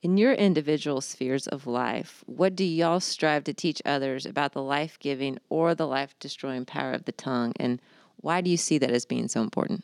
In 0.04 0.18
your 0.18 0.34
individual 0.34 1.02
spheres 1.02 1.48
of 1.48 1.66
life, 1.66 2.24
what 2.28 2.56
do 2.56 2.64
y'all 2.64 3.00
strive 3.00 3.46
to 3.46 3.54
teach 3.54 3.82
others 3.86 4.26
about 4.26 4.54
the 4.54 4.62
life 4.62 5.00
giving 5.00 5.40
or 5.50 5.74
the 5.74 5.88
life 5.88 6.14
destroying 6.20 6.66
power 6.66 6.92
of 6.92 7.06
the 7.06 7.12
tongue? 7.12 7.54
And 7.60 7.82
why 8.18 8.42
do 8.42 8.52
you 8.52 8.58
see 8.58 8.78
that 8.78 8.92
as 8.92 9.06
being 9.06 9.28
so 9.28 9.42
important? 9.42 9.84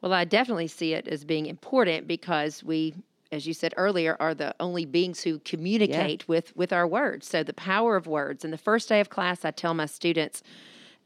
Well, 0.00 0.12
I 0.12 0.24
definitely 0.24 0.68
see 0.68 0.94
it 0.94 1.06
as 1.06 1.24
being 1.24 1.46
important 1.46 2.08
because 2.08 2.64
we, 2.64 2.94
as 3.30 3.46
you 3.46 3.54
said 3.54 3.74
earlier, 3.76 4.16
are 4.20 4.34
the 4.34 4.54
only 4.58 4.84
beings 4.84 5.22
who 5.22 5.38
communicate 5.40 6.26
with 6.28 6.54
with 6.56 6.72
our 6.72 6.86
words. 6.86 7.26
So 7.26 7.42
the 7.42 7.52
power 7.52 7.96
of 7.96 8.06
words. 8.06 8.44
And 8.44 8.52
the 8.52 8.58
first 8.58 8.88
day 8.88 9.00
of 9.00 9.10
class, 9.10 9.44
I 9.44 9.50
tell 9.50 9.74
my 9.74 9.86
students 9.86 10.42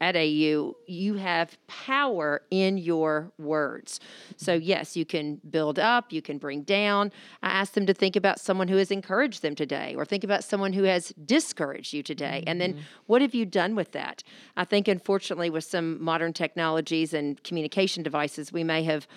at 0.01 0.17
AU, 0.17 0.75
you 0.85 1.13
have 1.13 1.57
power 1.67 2.41
in 2.51 2.77
your 2.77 3.31
words. 3.37 4.01
So 4.35 4.53
yes, 4.53 4.97
you 4.97 5.05
can 5.05 5.39
build 5.49 5.79
up, 5.79 6.11
you 6.11 6.21
can 6.21 6.37
bring 6.37 6.63
down. 6.63 7.11
I 7.41 7.49
ask 7.49 7.73
them 7.73 7.85
to 7.85 7.93
think 7.93 8.17
about 8.17 8.39
someone 8.39 8.67
who 8.67 8.75
has 8.77 8.91
encouraged 8.91 9.41
them 9.41 9.55
today, 9.55 9.95
or 9.95 10.03
think 10.03 10.25
about 10.25 10.43
someone 10.43 10.73
who 10.73 10.83
has 10.83 11.13
discouraged 11.25 11.93
you 11.93 12.03
today, 12.03 12.43
and 12.45 12.59
then 12.59 12.73
mm-hmm. 12.73 12.81
what 13.05 13.21
have 13.21 13.33
you 13.33 13.45
done 13.45 13.75
with 13.75 13.93
that? 13.93 14.23
I 14.57 14.65
think, 14.65 14.89
unfortunately, 14.89 15.49
with 15.49 15.63
some 15.63 16.03
modern 16.03 16.33
technologies 16.33 17.13
and 17.13 17.41
communication 17.43 18.03
devices, 18.03 18.51
we 18.51 18.63
may 18.63 18.83
have 18.83 19.07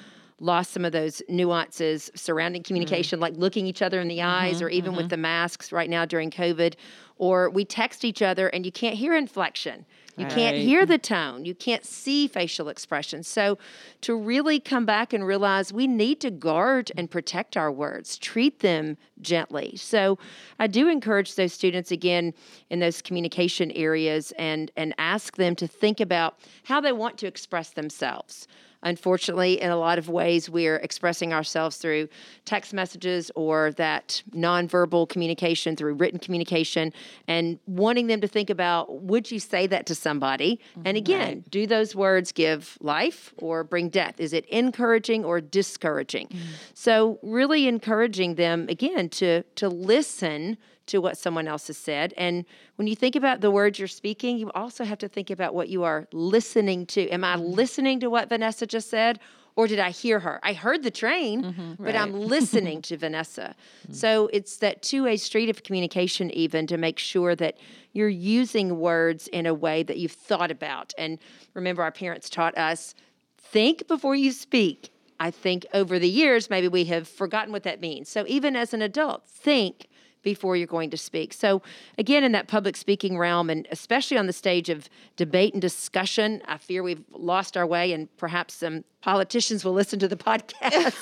lost 0.41 0.73
some 0.73 0.85
of 0.85 0.93
those 0.93 1.23
nuances 1.29 2.11
surrounding 2.15 2.63
mm. 2.63 2.67
communication, 2.67 3.21
like 3.21 3.35
looking 3.37 3.67
each 3.67 3.83
other 3.83 4.01
in 4.01 4.09
the 4.09 4.19
mm-hmm, 4.19 4.45
eyes, 4.45 4.63
or 4.63 4.69
even 4.69 4.93
with 4.93 5.07
mm-hmm. 5.07 5.11
the 5.11 5.17
masks 5.17 5.73
right 5.73 5.89
now 5.89 6.05
during 6.05 6.31
COVID, 6.31 6.75
or 7.17 7.49
we 7.51 7.65
text 7.65 8.05
each 8.05 8.21
other 8.23 8.49
and 8.49 8.67
you 8.67 8.73
can't 8.73 8.97
hear 8.97 9.15
inflection. 9.15 9.87
You 10.19 10.27
can't 10.27 10.57
hear 10.57 10.87
the 10.87 10.99
tone. 10.99 11.45
You 11.45 11.55
can't 11.55 11.85
see 11.85 12.27
facial 12.27 12.69
expressions. 12.69 13.29
So, 13.29 13.59
to 14.01 14.17
really 14.17 14.59
come 14.59 14.87
back 14.87 15.13
and 15.13 15.27
realize 15.27 15.73
we 15.73 15.87
need 15.87 16.21
to 16.21 16.31
guard 16.31 16.91
and 16.97 17.11
protect 17.11 17.57
our 17.57 17.71
words, 17.71 18.17
treat 18.17 18.61
them 18.61 18.97
gently. 19.21 19.77
So, 19.77 20.19
I 20.59 20.69
do 20.69 20.89
encourage 20.89 21.35
those 21.35 21.53
students 21.53 21.91
again 21.91 22.33
in 22.71 22.81
those 22.81 23.03
communication 23.03 23.71
areas 23.73 24.33
and, 24.39 24.71
and 24.77 24.95
ask 24.97 25.37
them 25.37 25.55
to 25.57 25.67
think 25.67 26.01
about 26.01 26.39
how 26.65 26.81
they 26.81 26.93
want 26.93 27.19
to 27.19 27.27
express 27.27 27.71
themselves. 27.71 28.49
Unfortunately, 28.87 29.61
in 29.61 29.71
a 29.71 29.77
lot 29.77 29.99
of 29.99 30.09
ways, 30.09 30.49
we're 30.49 30.77
expressing 30.77 31.33
ourselves 31.33 31.77
through 31.77 32.09
text 32.45 32.73
messages 32.73 33.33
or 33.35 33.73
that 33.73 34.23
nonverbal 34.31 35.09
communication 35.09 35.75
through 35.75 35.95
written 35.95 36.21
communication 36.21 36.93
and 37.27 37.59
wanting 37.67 38.07
them 38.07 38.21
to 38.21 38.29
think 38.29 38.49
about 38.49 39.03
would 39.03 39.29
you 39.29 39.41
say 39.41 39.67
that 39.67 39.87
to 39.87 39.95
somebody? 39.97 40.61
And 40.77 40.85
mm-hmm. 40.85 40.97
again, 40.99 41.45
do 41.51 41.67
those 41.67 41.97
words 41.97 42.31
give 42.31 42.79
life 42.81 43.35
or 43.39 43.65
bring 43.65 43.89
death? 43.89 44.21
Is 44.21 44.33
it 44.33 44.45
encouraging 44.47 45.25
or 45.25 45.41
discouraging? 45.41 46.29
Mm. 46.29 46.39
So, 46.75 47.19
really 47.25 47.67
encouraging 47.67 48.37
them 48.37 48.67
again 48.69 49.09
to, 49.09 49.43
to 49.57 49.69
listen 49.69 50.59
to 50.87 51.01
what 51.01 51.19
someone 51.19 51.49
else 51.49 51.67
has 51.67 51.77
said. 51.77 52.15
And 52.17 52.45
when 52.77 52.87
you 52.89 52.97
think 52.97 53.17
about 53.17 53.41
the 53.41 53.51
words 53.51 53.79
you're 53.79 53.89
speaking, 53.89 54.39
you 54.39 54.51
also 54.55 54.85
have 54.85 54.99
to 54.99 55.09
think 55.09 55.31
about 55.31 55.55
what 55.55 55.69
you 55.69 55.85
are 55.85 56.07
listening 56.13 56.87
to. 56.87 57.09
Am 57.09 57.25
I 57.25 57.37
mm-hmm. 57.37 57.45
listening 57.45 58.01
to 58.01 58.11
what 58.11 58.29
Vanessa 58.29 58.67
just 58.67 58.91
said? 58.91 59.19
Or 59.57 59.67
did 59.67 59.79
I 59.79 59.89
hear 59.89 60.21
her? 60.21 60.39
I 60.43 60.53
heard 60.53 60.83
the 60.83 60.91
train, 60.91 61.43
mm-hmm. 61.43 61.83
but 61.83 61.97
I'm 61.97 62.13
listening 62.13 62.83
to 62.83 62.97
Vanessa. 62.97 63.55
Mm-hmm. 63.87 63.95
So 63.95 64.29
it's 64.33 64.57
that 64.59 64.83
two 64.83 65.05
way 65.05 65.17
street 65.17 65.49
of 65.49 65.63
communication, 65.63 66.31
even 66.33 66.67
to 66.67 66.77
make 66.77 66.99
sure 66.99 67.37
that 67.37 67.57
you're 67.93 68.09
using 68.09 68.81
words 68.81 69.29
in 69.29 69.47
a 69.47 69.55
way 69.55 69.85
that 69.85 69.97
you've 69.97 70.13
thought 70.13 70.51
about. 70.51 70.93
And 70.99 71.19
remember, 71.55 71.83
our 71.83 71.93
parents 71.93 72.29
taught 72.29 72.57
us 72.59 72.95
think 73.39 73.87
before 73.87 74.17
you 74.17 74.33
speak. 74.33 74.91
I 75.21 75.31
think 75.31 75.67
over 75.73 75.99
the 75.99 76.09
years, 76.09 76.51
maybe 76.51 76.69
we 76.69 76.85
have 76.87 77.09
forgotten 77.09 77.53
what 77.53 77.63
that 77.63 77.81
means. 77.81 78.09
So 78.09 78.25
even 78.27 78.57
as 78.57 78.75
an 78.75 78.83
adult, 78.83 79.27
think 79.29 79.89
before 80.27 80.57
you're 80.57 80.67
going 80.67 80.91
to 80.91 80.97
speak. 80.97 81.33
So, 81.33 81.63
again, 81.99 82.25
in 82.25 82.33
that 82.33 82.49
public 82.49 82.77
speaking 82.77 83.17
realm, 83.17 83.49
and 83.49 83.65
especially 83.71 84.19
on 84.19 84.27
the 84.27 84.33
stage 84.33 84.69
of 84.69 84.89
debate 85.15 85.53
and 85.53 85.63
discussion, 85.63 86.43
I 86.49 86.59
fear 86.59 86.83
we've 86.83 87.05
lost 87.13 87.57
our 87.57 87.65
way, 87.65 87.93
and 87.93 88.09
perhaps 88.17 88.55
some 88.55 88.83
politicians 89.03 89.65
will 89.65 89.73
listen 89.73 90.01
to 90.01 90.09
the 90.09 90.17
podcast 90.31 90.97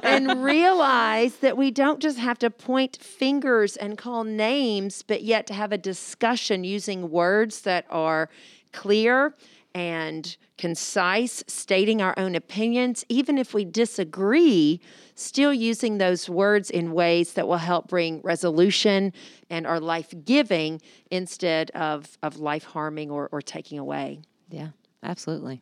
and 0.04 0.44
realize 0.44 1.36
that 1.36 1.56
we 1.56 1.70
don't 1.70 2.00
just 2.00 2.18
have 2.18 2.38
to 2.40 2.50
point 2.50 2.98
fingers 2.98 3.78
and 3.78 3.96
call 3.96 4.24
names, 4.24 5.02
but 5.02 5.22
yet 5.22 5.46
to 5.46 5.54
have 5.54 5.72
a 5.72 5.78
discussion 5.78 6.64
using 6.64 7.10
words 7.10 7.62
that 7.62 7.86
are 7.88 8.28
clear 8.72 9.34
and 9.74 10.36
concise, 10.56 11.42
stating 11.48 12.00
our 12.00 12.14
own 12.16 12.34
opinions, 12.34 13.04
even 13.08 13.36
if 13.38 13.52
we 13.52 13.64
disagree, 13.64 14.80
still 15.16 15.52
using 15.52 15.98
those 15.98 16.28
words 16.28 16.70
in 16.70 16.92
ways 16.92 17.32
that 17.32 17.48
will 17.48 17.56
help 17.56 17.88
bring 17.88 18.20
resolution 18.22 19.12
and 19.50 19.66
are 19.66 19.80
life 19.80 20.14
giving 20.24 20.80
instead 21.10 21.70
of, 21.72 22.16
of 22.22 22.38
life 22.38 22.64
harming 22.64 23.10
or, 23.10 23.28
or 23.32 23.42
taking 23.42 23.78
away. 23.78 24.20
Yeah, 24.48 24.68
absolutely. 25.02 25.60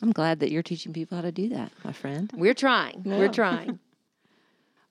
I'm 0.00 0.12
glad 0.12 0.40
that 0.40 0.50
you're 0.50 0.62
teaching 0.62 0.92
people 0.92 1.16
how 1.16 1.22
to 1.22 1.32
do 1.32 1.48
that, 1.50 1.72
my 1.84 1.92
friend. 1.92 2.30
We're 2.34 2.54
trying. 2.54 3.02
We're 3.04 3.28
trying. 3.28 3.78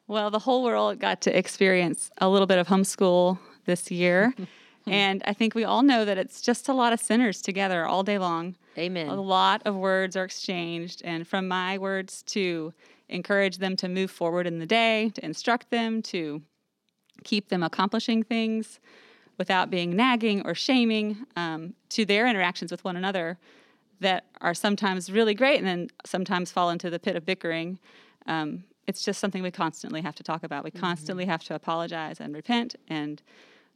Well, 0.10 0.32
the 0.32 0.40
whole 0.40 0.64
world 0.64 0.98
got 0.98 1.22
to 1.22 1.38
experience 1.38 2.10
a 2.18 2.28
little 2.28 2.48
bit 2.48 2.58
of 2.58 2.68
homeschool 2.68 3.38
this 3.66 3.92
year. 3.92 4.34
and 4.88 5.22
I 5.26 5.34
think 5.34 5.56
we 5.56 5.64
all 5.64 5.84
know 5.84 6.06
that 6.06 6.18
it's 6.18 6.42
just 6.42 6.68
a 6.68 6.74
lot 6.74 6.94
of 6.94 7.00
sinners 7.00 7.42
together 7.42 7.86
all 7.86 8.04
day 8.04 8.18
long. 8.18 8.56
Amen. 8.78 9.08
A 9.08 9.16
lot 9.16 9.62
of 9.66 9.76
words 9.76 10.16
are 10.16 10.24
exchanged. 10.24 11.02
And 11.04 11.28
from 11.28 11.48
my 11.48 11.78
words 11.78 12.24
to 12.28 12.74
encourage 13.10 13.58
them 13.58 13.76
to 13.78 13.88
move 13.88 14.12
forward 14.12 14.48
in 14.48 14.60
the 14.60 14.66
day, 14.66 15.12
to 15.16 15.26
instruct 15.26 15.70
them, 15.70 16.02
to 16.04 16.42
keep 17.24 17.50
them 17.50 17.64
accomplishing 17.64 18.24
things 18.24 18.80
without 19.38 19.70
being 19.70 19.96
nagging 19.96 20.46
or 20.46 20.54
shaming, 20.54 21.26
um, 21.36 21.74
to 21.90 22.06
their 22.06 22.28
interactions 22.28 22.72
with 22.72 22.84
one 22.84 22.96
another 22.96 23.38
that 24.00 24.26
are 24.42 24.54
sometimes 24.54 25.12
really 25.12 25.34
great 25.34 25.58
and 25.58 25.68
then 25.68 25.90
sometimes 26.06 26.52
fall 26.52 26.70
into 26.70 26.90
the 26.90 27.00
pit 27.00 27.16
of 27.16 27.26
bickering. 27.26 27.80
Um, 28.28 28.64
it's 28.88 29.04
just 29.04 29.20
something 29.20 29.44
we 29.44 29.52
constantly 29.52 30.02
have 30.02 30.16
to 30.16 30.24
talk 30.24 30.44
about. 30.44 30.64
We 30.64 30.72
constantly 30.72 31.26
have 31.26 31.44
to 31.46 31.56
apologize 31.56 32.20
and 32.20 32.34
repent. 32.34 32.76
And 32.88 33.22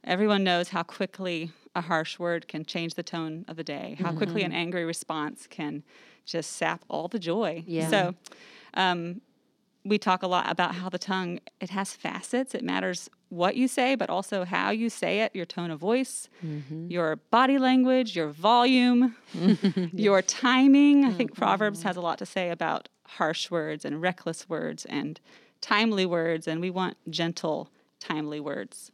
everyone 0.04 0.44
knows 0.44 0.70
how 0.70 0.84
quickly 0.84 1.52
a 1.76 1.82
harsh 1.82 2.20
word 2.20 2.48
can 2.48 2.66
change 2.66 2.94
the 2.94 3.04
tone 3.04 3.46
of 3.48 3.56
the 3.56 3.64
day, 3.64 3.98
how 4.00 4.12
quickly 4.12 4.42
mm-hmm. 4.42 4.52
an 4.52 4.58
angry 4.58 4.86
response 4.86 5.48
can 5.50 5.84
just 6.26 6.54
sap 6.54 6.84
all 6.90 7.08
the 7.08 7.20
joy. 7.20 7.64
Yeah. 7.66 7.90
So, 7.90 8.16
um, 8.76 9.22
we 9.86 9.98
talk 9.98 10.24
a 10.24 10.28
lot 10.28 10.50
about 10.50 10.76
how 10.76 10.90
the 10.90 10.98
tongue 10.98 11.40
it 11.60 11.70
has 11.70 11.94
facets. 11.94 12.56
It 12.56 12.64
matters 12.64 13.10
what 13.30 13.56
you 13.56 13.68
say 13.68 13.96
but 13.96 14.10
also 14.10 14.46
how 14.46 14.70
you 14.70 14.90
say 14.90 15.22
it 15.22 15.36
your 15.36 15.46
tone 15.46 15.72
of 15.72 15.80
voice 15.80 16.30
mm-hmm. 16.46 16.88
your 16.88 17.16
body 17.16 17.58
language 17.58 18.16
your 18.16 18.30
volume 18.30 19.16
your 19.92 20.22
timing. 20.22 21.04
I 21.04 21.12
think 21.12 21.32
mm-hmm. 21.32 21.42
proverbs 21.42 21.82
has 21.82 21.98
a 21.98 22.02
lot 22.02 22.20
to 22.20 22.28
say 22.28 22.52
about 22.52 22.90
harsh 23.08 23.50
words 23.50 23.86
and 23.86 24.02
reckless 24.02 24.48
words 24.48 24.86
and 24.86 25.20
timely 25.62 26.06
words 26.06 26.48
and 26.48 26.62
we 26.62 26.70
want 26.70 26.96
gentle 27.10 27.70
timely 28.10 28.40
words 28.40 28.92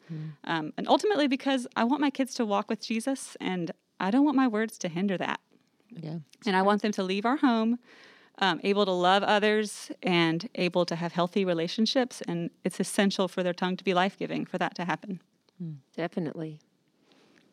um, 0.52 0.66
and 0.78 0.88
ultimately 0.88 1.28
because 1.28 1.68
i 1.76 1.84
want 1.90 2.00
my 2.08 2.12
kids 2.20 2.34
to 2.34 2.44
walk 2.54 2.70
with 2.70 2.82
jesus 2.90 3.36
and 3.42 3.72
i 4.00 4.10
don't 4.14 4.24
want 4.28 4.38
my 4.44 4.48
words 4.58 4.78
to 4.78 4.88
hinder 4.98 5.18
that 5.18 5.40
Yeah. 6.08 6.20
And 6.46 6.56
I 6.56 6.62
want 6.62 6.82
them 6.84 6.92
to 7.00 7.04
leave 7.12 7.26
our 7.26 7.38
home 7.50 7.72
um, 8.46 8.58
able 8.64 8.86
to 8.86 8.92
love 9.10 9.24
others 9.38 9.70
and 10.04 10.40
able 10.66 10.86
to 10.86 10.96
have 10.96 11.12
healthy 11.20 11.44
relationships. 11.54 12.16
And 12.30 12.52
it's 12.64 12.80
essential 12.80 13.28
for 13.28 13.42
their 13.46 13.56
tongue 13.62 13.76
to 13.78 13.84
be 13.84 13.94
life 14.04 14.16
giving 14.24 14.46
for 14.52 14.58
that 14.64 14.74
to 14.76 14.84
happen. 14.92 15.20
Definitely. 15.98 16.60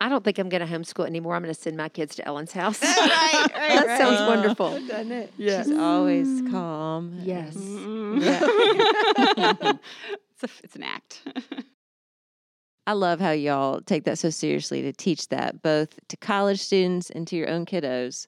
I 0.05 0.07
don't 0.11 0.23
think 0.23 0.39
I'm 0.39 0.51
going 0.51 0.65
to 0.67 0.73
homeschool 0.75 1.07
anymore. 1.07 1.35
I'm 1.35 1.43
going 1.43 1.55
to 1.55 1.61
send 1.67 1.77
my 1.79 1.89
kids 1.89 2.15
to 2.17 2.23
Ellen's 2.29 2.53
house. 2.53 2.81
right, 2.83 3.47
right, 3.53 3.53
that 3.87 3.99
sounds 3.99 4.21
wonderful. 4.33 4.71
Doesn't 4.87 5.11
it? 5.23 5.33
Yeah. 5.39 5.63
She's 5.65 5.73
always 5.77 6.29
calm. 6.53 7.19
Yes. 7.23 7.57
It's, 10.43 10.53
a, 10.53 10.65
it's 10.65 10.77
an 10.77 10.83
act. 10.83 11.23
I 12.87 12.93
love 12.93 13.21
how 13.21 13.33
y'all 13.33 13.81
take 13.81 14.05
that 14.05 14.19
so 14.19 14.31
seriously 14.31 14.83
to 14.83 14.93
teach 14.93 15.29
that 15.29 15.63
both 15.63 15.99
to 16.09 16.17
college 16.17 16.61
students 16.61 17.11
and 17.11 17.27
to 17.29 17.37
your 17.37 17.49
own 17.49 17.67
kiddos 17.67 18.27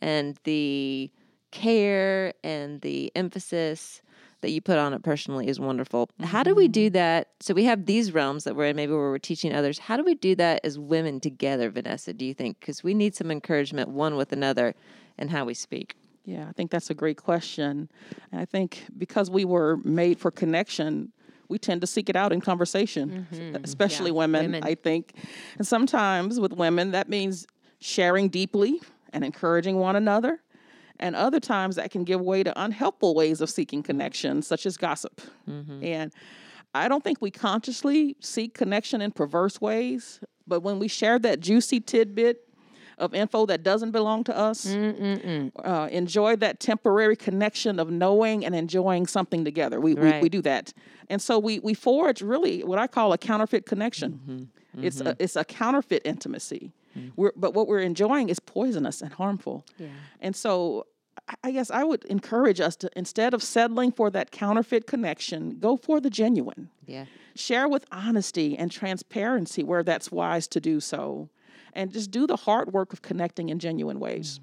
and 0.00 0.38
the 0.44 1.10
care 1.50 2.32
and 2.42 2.80
the 2.80 3.12
emphasis 3.14 4.00
that 4.40 4.50
you 4.50 4.60
put 4.60 4.78
on 4.78 4.94
it 4.94 5.02
personally 5.02 5.48
is 5.48 5.58
wonderful. 5.58 6.08
How 6.22 6.42
do 6.42 6.54
we 6.54 6.66
mm-hmm. 6.66 6.72
do 6.72 6.90
that? 6.90 7.28
So 7.40 7.54
we 7.54 7.64
have 7.64 7.86
these 7.86 8.12
realms 8.12 8.44
that 8.44 8.54
we're 8.54 8.66
in, 8.66 8.76
maybe 8.76 8.92
where 8.92 9.10
we're 9.10 9.18
teaching 9.18 9.52
others. 9.52 9.78
How 9.78 9.96
do 9.96 10.04
we 10.04 10.14
do 10.14 10.34
that 10.36 10.60
as 10.64 10.78
women 10.78 11.18
together, 11.20 11.70
Vanessa, 11.70 12.12
do 12.12 12.24
you 12.24 12.34
think? 12.34 12.60
Because 12.60 12.84
we 12.84 12.94
need 12.94 13.16
some 13.16 13.30
encouragement 13.30 13.90
one 13.90 14.16
with 14.16 14.32
another 14.32 14.74
in 15.18 15.28
how 15.28 15.44
we 15.44 15.54
speak. 15.54 15.96
Yeah, 16.24 16.46
I 16.48 16.52
think 16.52 16.70
that's 16.70 16.90
a 16.90 16.94
great 16.94 17.16
question. 17.16 17.90
And 18.30 18.40
I 18.40 18.44
think 18.44 18.84
because 18.96 19.30
we 19.30 19.44
were 19.44 19.78
made 19.78 20.18
for 20.18 20.30
connection, 20.30 21.12
we 21.48 21.58
tend 21.58 21.80
to 21.80 21.86
seek 21.86 22.08
it 22.08 22.16
out 22.16 22.32
in 22.32 22.40
conversation, 22.40 23.26
mm-hmm. 23.32 23.64
especially 23.64 24.10
women, 24.10 24.46
women. 24.46 24.64
I 24.64 24.74
think. 24.74 25.14
And 25.56 25.66
sometimes 25.66 26.38
with 26.38 26.52
women, 26.52 26.90
that 26.92 27.08
means 27.08 27.46
sharing 27.80 28.28
deeply 28.28 28.80
and 29.12 29.24
encouraging 29.24 29.78
one 29.78 29.96
another. 29.96 30.40
And 31.00 31.14
other 31.14 31.38
times 31.38 31.76
that 31.76 31.92
can 31.92 32.02
give 32.02 32.20
way 32.20 32.42
to 32.42 32.60
unhelpful 32.60 33.14
ways 33.14 33.40
of 33.40 33.48
seeking 33.48 33.84
connection, 33.84 34.42
such 34.42 34.66
as 34.66 34.76
gossip. 34.76 35.20
Mm-hmm. 35.48 35.84
And 35.84 36.12
I 36.74 36.88
don't 36.88 37.04
think 37.04 37.18
we 37.20 37.30
consciously 37.30 38.16
seek 38.20 38.52
connection 38.54 39.00
in 39.00 39.12
perverse 39.12 39.60
ways, 39.60 40.20
but 40.46 40.60
when 40.60 40.78
we 40.80 40.88
share 40.88 41.18
that 41.20 41.40
juicy 41.40 41.80
tidbit 41.80 42.47
of 42.98 43.14
info 43.14 43.46
that 43.46 43.62
doesn't 43.62 43.92
belong 43.92 44.24
to 44.24 44.36
us, 44.36 44.66
uh, 44.66 45.88
enjoy 45.90 46.36
that 46.36 46.60
temporary 46.60 47.16
connection 47.16 47.78
of 47.80 47.90
knowing 47.90 48.44
and 48.44 48.54
enjoying 48.54 49.06
something 49.06 49.44
together. 49.44 49.80
We, 49.80 49.94
we, 49.94 50.20
we 50.20 50.28
do 50.28 50.42
that. 50.42 50.72
And 51.08 51.22
so 51.22 51.38
we, 51.38 51.58
we 51.60 51.74
forge 51.74 52.20
really 52.22 52.62
what 52.64 52.78
I 52.78 52.86
call 52.86 53.12
a 53.12 53.18
counterfeit 53.18 53.66
connection. 53.66 54.12
Mm-hmm. 54.12 54.32
Mm-hmm. 54.32 54.84
It's, 54.84 55.00
a, 55.00 55.16
it's 55.18 55.36
a 55.36 55.44
counterfeit 55.44 56.02
intimacy. 56.04 56.72
Mm-hmm. 56.96 57.08
We're, 57.16 57.32
but 57.36 57.54
what 57.54 57.66
we're 57.68 57.80
enjoying 57.80 58.28
is 58.28 58.38
poisonous 58.40 59.00
and 59.02 59.12
harmful. 59.12 59.64
Yeah. 59.78 59.88
And 60.20 60.34
so 60.36 60.86
I- 61.28 61.34
I 61.44 61.50
guess 61.50 61.70
I 61.70 61.84
would 61.84 62.04
encourage 62.04 62.60
us 62.60 62.76
to, 62.76 62.90
instead 62.96 63.34
of 63.34 63.42
settling 63.42 63.92
for 63.92 64.08
that 64.10 64.30
counterfeit 64.30 64.86
connection, 64.86 65.58
go 65.58 65.76
for 65.76 66.00
the 66.00 66.10
genuine. 66.10 66.70
Yeah. 66.86 67.04
Share 67.34 67.68
with 67.68 67.84
honesty 67.92 68.56
and 68.56 68.70
transparency 68.70 69.62
where 69.62 69.82
that's 69.82 70.10
wise 70.12 70.46
to 70.48 70.60
do 70.60 70.80
so. 70.80 71.28
And 71.78 71.92
just 71.92 72.10
do 72.10 72.26
the 72.26 72.36
hard 72.36 72.72
work 72.72 72.92
of 72.92 73.00
connecting 73.02 73.48
in 73.50 73.58
genuine 73.60 74.00
ways 74.00 74.40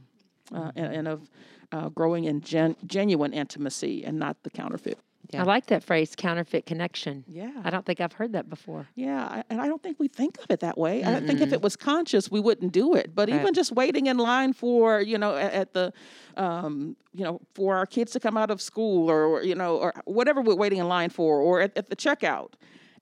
uh, 0.54 0.72
and, 0.75 0.94
and 0.98 1.08
of 1.08 1.30
uh, 1.74 1.89
growing 1.89 2.24
in 2.24 2.39
gen- 2.42 2.77
genuine 2.88 3.34
intimacy 3.34 4.06
and 4.06 4.18
not 4.18 4.42
the 4.44 4.50
counterfeit. 4.50 4.98
Yeah. 5.32 5.42
I 5.42 5.44
like 5.44 5.65
that 5.65 5.84
phrase, 5.84 6.13
counterfeit 6.15 6.65
connection. 6.65 7.24
Yeah. 7.27 7.51
I 7.63 7.72
don't 7.72 7.84
think 7.86 8.00
I've 8.00 8.13
heard 8.13 8.34
that 8.34 8.48
before. 8.48 8.88
Yeah, 8.96 9.22
I- 9.25 9.44
and 9.50 9.60
I 9.60 9.68
don't 9.68 9.82
think 9.84 10.00
we 10.00 10.08
think 10.08 10.38
of 10.38 10.46
it 10.50 10.60
that 10.62 10.77
way. 10.77 11.04
I 11.04 11.20
think 11.20 11.42
if 11.42 11.51
it 11.51 11.62
was 11.63 11.75
conscious, 11.75 12.30
we 12.32 12.39
wouldn't 12.39 12.72
do 12.72 12.94
it. 12.96 13.13
But 13.15 13.30
Right. 13.30 13.42
even 13.42 13.54
just 13.54 13.72
waiting 13.74 14.06
in 14.06 14.18
line 14.18 14.54
for, 14.54 15.01
you 15.01 15.18
know, 15.18 15.36
at, 15.36 15.51
at 15.54 15.74
the, 15.74 15.92
um, 16.38 16.96
you 17.14 17.24
know, 17.25 17.42
for 17.55 17.75
our 17.75 17.88
kids 17.88 18.12
to 18.14 18.20
come 18.20 18.38
out 18.38 18.51
of 18.51 18.62
school 18.62 19.09
or, 19.09 19.25
or, 19.25 19.44
you 19.44 19.55
know, 19.55 19.77
or 19.77 19.94
whatever 20.05 20.42
we're 20.42 20.55
waiting 20.55 20.77
in 20.79 20.88
line 20.88 21.09
for, 21.09 21.40
or 21.42 21.59
at, 21.59 21.75
at 21.75 21.90
the 21.90 21.96
checkout, 21.98 22.53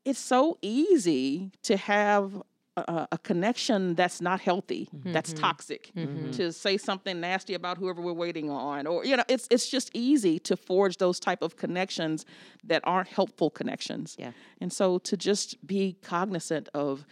it's 0.05 0.17
so 0.19 0.57
easy 0.61 1.51
to 1.63 1.75
have 1.77 2.41
a, 2.77 3.07
a 3.11 3.17
connection 3.17 3.95
that's 3.95 4.21
not 4.21 4.41
healthy, 4.41 4.89
mm-hmm. 4.95 5.11
that's 5.11 5.31
mm-hmm. 5.31 5.41
toxic, 5.41 5.91
mm-hmm. 5.95 6.31
to 6.31 6.51
say 6.51 6.77
something 6.77 7.19
nasty 7.19 7.53
about 7.53 7.77
whoever 7.77 8.01
we're 8.01 8.13
waiting 8.13 8.49
on, 8.49 8.87
or 8.87 9.05
you 9.05 9.15
know, 9.15 9.23
it's 9.27 9.47
it's 9.51 9.69
just 9.69 9.91
easy 9.93 10.39
to 10.39 10.57
forge 10.57 10.97
those 10.97 11.19
type 11.19 11.41
of 11.41 11.55
connections 11.55 12.25
that 12.63 12.81
aren't 12.85 13.09
helpful 13.09 13.49
connections. 13.49 14.15
Yeah. 14.17 14.31
And 14.59 14.71
so 14.71 14.97
to 14.99 15.17
just 15.17 15.65
be 15.65 15.97
cognizant 16.01 16.69
of 16.73 17.05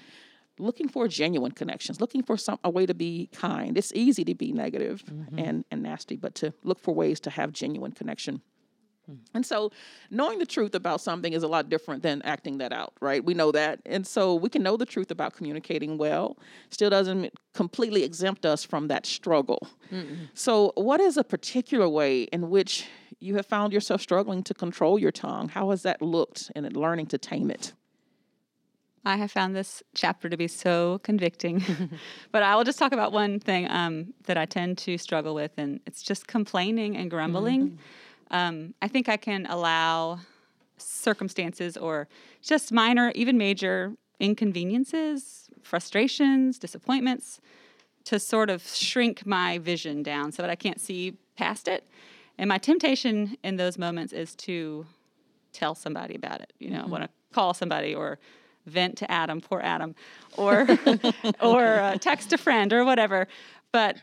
looking 0.60 0.88
for 0.88 1.08
genuine 1.08 1.52
connections, 1.52 2.00
looking 2.00 2.24
for 2.24 2.38
some 2.38 2.60
a 2.63 2.69
way 2.69 2.86
to 2.86 2.93
be 2.93 3.30
kind. 3.34 3.78
It's 3.78 3.91
easy 3.93 4.24
to 4.26 4.36
be 4.36 4.52
negative 4.52 5.04
and 5.38 5.65
and 5.71 5.84
nasty, 5.84 6.15
but 6.15 6.36
to 6.36 6.54
look 6.63 6.80
for 6.80 6.93
ways 6.93 7.19
to 7.21 7.30
have 7.30 7.52
genuine 7.52 7.91
connection. 7.91 8.41
And 9.34 9.45
so, 9.45 9.71
knowing 10.10 10.39
the 10.39 10.45
truth 10.45 10.76
about 10.76 11.02
something 11.02 11.34
is 11.34 11.43
a 11.43 11.47
lot 11.47 11.69
different 11.69 12.04
than 12.04 12.21
acting 12.24 12.58
that 12.60 12.74
out, 12.74 12.93
right? 13.00 13.24
We 13.24 13.34
know 13.34 13.52
that. 13.52 13.80
And 13.86 14.06
so, 14.06 14.36
we 14.36 14.50
can 14.50 14.63
know 14.63 14.78
the 14.78 14.86
truth 14.86 15.12
about 15.12 15.34
communicating 15.34 15.97
well, 15.97 16.38
still 16.69 16.89
doesn't 16.89 17.34
completely 17.54 18.04
exempt 18.04 18.45
us 18.45 18.63
from 18.63 18.88
that 18.88 19.06
struggle. 19.06 19.67
So, 20.34 20.71
what 20.76 21.02
is 21.02 21.17
a 21.17 21.24
particular 21.24 21.89
way 21.89 22.24
in 22.24 22.50
which 22.50 22.88
you 23.19 23.36
have 23.36 23.45
found 23.45 23.74
yourself 23.74 24.02
struggling 24.02 24.43
to 24.43 24.54
control 24.54 24.97
your 24.97 25.12
tongue? 25.12 25.50
How 25.50 25.69
has 25.71 25.84
that 25.84 26.02
looked 26.02 26.52
in 26.56 26.67
learning 26.74 27.08
to 27.08 27.17
tame 27.17 27.52
it? 27.52 27.74
I 29.04 29.15
have 29.17 29.32
found 29.32 29.56
this 29.56 29.82
chapter 29.95 30.30
to 30.30 30.38
be 30.38 30.47
so 30.47 31.00
convicting. 31.04 31.63
but 32.32 32.43
I 32.43 32.56
will 32.56 32.63
just 32.63 32.78
talk 32.78 32.91
about 32.91 33.12
one 33.12 33.39
thing 33.39 33.69
um, 33.69 34.13
that 34.26 34.38
I 34.38 34.45
tend 34.45 34.78
to 34.80 34.97
struggle 34.97 35.34
with, 35.34 35.52
and 35.58 35.80
it's 35.88 36.04
just 36.04 36.28
complaining 36.28 36.95
and 36.97 37.10
grumbling. 37.10 37.80
Um, 38.32 38.74
I 38.82 38.88
think 38.88 39.08
I 39.10 39.17
can 39.17 39.46
allow 39.46 40.20
circumstances 40.78 41.78
or 41.78 42.08
just 42.41 42.72
minor, 42.72 43.12
even 43.13 43.38
major 43.38 43.94
inconveniences, 44.20 45.50
frustrations, 45.62 46.58
disappointments 46.58 47.39
to 48.06 48.20
sort 48.20 48.50
of 48.50 48.65
shrink 48.65 49.26
my 49.26 49.58
vision 49.60 50.02
down 50.02 50.32
so 50.32 50.41
that 50.41 50.50
I 50.50 50.56
can't 50.56 50.80
see 50.80 51.17
past 51.38 51.67
it. 51.67 51.88
And 52.38 52.48
my 52.48 52.58
temptation 52.58 53.38
in 53.44 53.58
those 53.58 53.78
moments 53.78 54.13
is 54.13 54.36
to 54.36 54.86
tell 55.54 55.76
somebody 55.76 56.15
about 56.15 56.41
it. 56.41 56.54
You 56.60 56.72
know, 56.72 56.82
I 56.82 56.86
want 56.86 57.04
to 57.04 57.10
call 57.34 57.54
somebody 57.54 57.94
or 57.94 58.17
vent 58.65 58.98
to 58.98 59.12
Adam, 59.12 59.41
poor 59.41 59.60
Adam, 59.62 59.96
or 60.38 60.67
or 61.41 61.63
uh, 61.63 61.98
text 62.00 62.34
a 62.34 62.38
friend 62.38 62.72
or 62.74 62.86
whatever. 62.86 63.28
But 63.72 63.98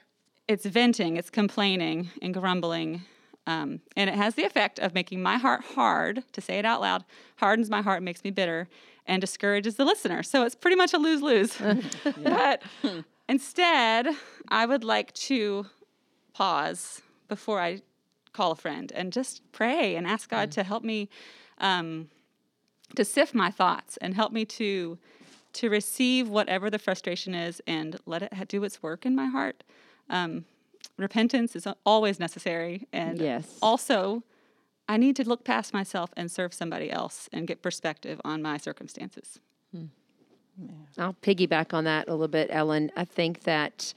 it's 0.47 0.67
venting, 0.67 1.17
it's 1.17 1.31
complaining 1.31 2.11
and 2.23 2.33
grumbling, 2.35 3.03
um, 3.49 3.81
and 3.97 4.11
it 4.11 4.17
has 4.17 4.35
the 4.35 4.45
effect 4.45 4.79
of 4.79 4.93
making 4.93 5.23
my 5.23 5.39
heart 5.39 5.65
hard. 5.75 6.23
To 6.35 6.41
say 6.43 6.59
it 6.59 6.67
out 6.67 6.83
loud 6.83 7.05
hardens 7.37 7.71
my 7.71 7.81
heart, 7.81 8.03
makes 8.03 8.23
me 8.23 8.31
bitter, 8.31 8.69
and 9.07 9.23
discourages 9.23 9.77
the 9.77 9.87
listener. 9.87 10.23
So 10.23 10.45
it's 10.45 10.55
pretty 10.55 10.77
much 10.77 10.93
a 10.93 10.99
lose 10.99 11.23
lose. 11.23 11.57
but 12.23 12.63
instead, 13.27 14.09
I 14.49 14.67
would 14.67 14.85
like 14.85 15.15
to 15.15 15.65
pause 16.35 17.01
before 17.27 17.59
I 17.59 17.81
call 18.35 18.53
a 18.53 18.57
friend 18.57 18.93
and 18.95 19.15
just 19.15 19.41
pray 19.51 19.97
and 19.97 20.07
ask 20.07 20.29
God 20.29 20.53
to 20.53 20.63
help 20.63 20.85
me 20.85 21.09
um, 21.57 22.11
to 22.97 23.05
sift 23.05 23.35
my 23.35 23.51
thoughts 23.51 23.97
and 23.97 24.15
help 24.15 24.31
me 24.31 24.45
to 24.45 24.99
to 25.55 25.71
receive 25.71 26.29
whatever 26.29 26.69
the 26.69 26.79
frustration 26.79 27.35
is 27.35 27.63
and 27.67 27.97
let 28.05 28.23
it 28.23 28.49
do 28.49 28.63
its 28.63 28.83
work 28.83 29.07
in 29.07 29.17
my 29.17 29.27
heart. 29.27 29.65
Um, 30.11 30.45
repentance 30.99 31.57
is 31.57 31.67
always 31.87 32.19
necessary, 32.21 32.87
and 32.93 33.19
Yes. 33.19 33.59
also 33.63 34.23
I 34.91 34.97
need 34.97 35.17
to 35.17 35.29
look 35.29 35.45
past 35.45 35.75
myself 35.75 36.11
and 36.17 36.31
serve 36.31 36.55
somebody 36.55 36.91
else 36.91 37.29
and 37.33 37.47
get 37.47 37.61
perspective 37.63 38.21
on 38.25 38.41
my 38.43 38.57
circumstances. 38.57 39.39
Hmm. 39.73 39.87
I'll 40.97 41.15
piggyback 41.23 41.73
on 41.75 41.85
that 41.85 42.09
a 42.09 42.13
little 42.13 42.27
bit, 42.27 42.49
Ellen. 42.51 42.91
I 42.97 43.05
think 43.05 43.43
that 43.45 43.95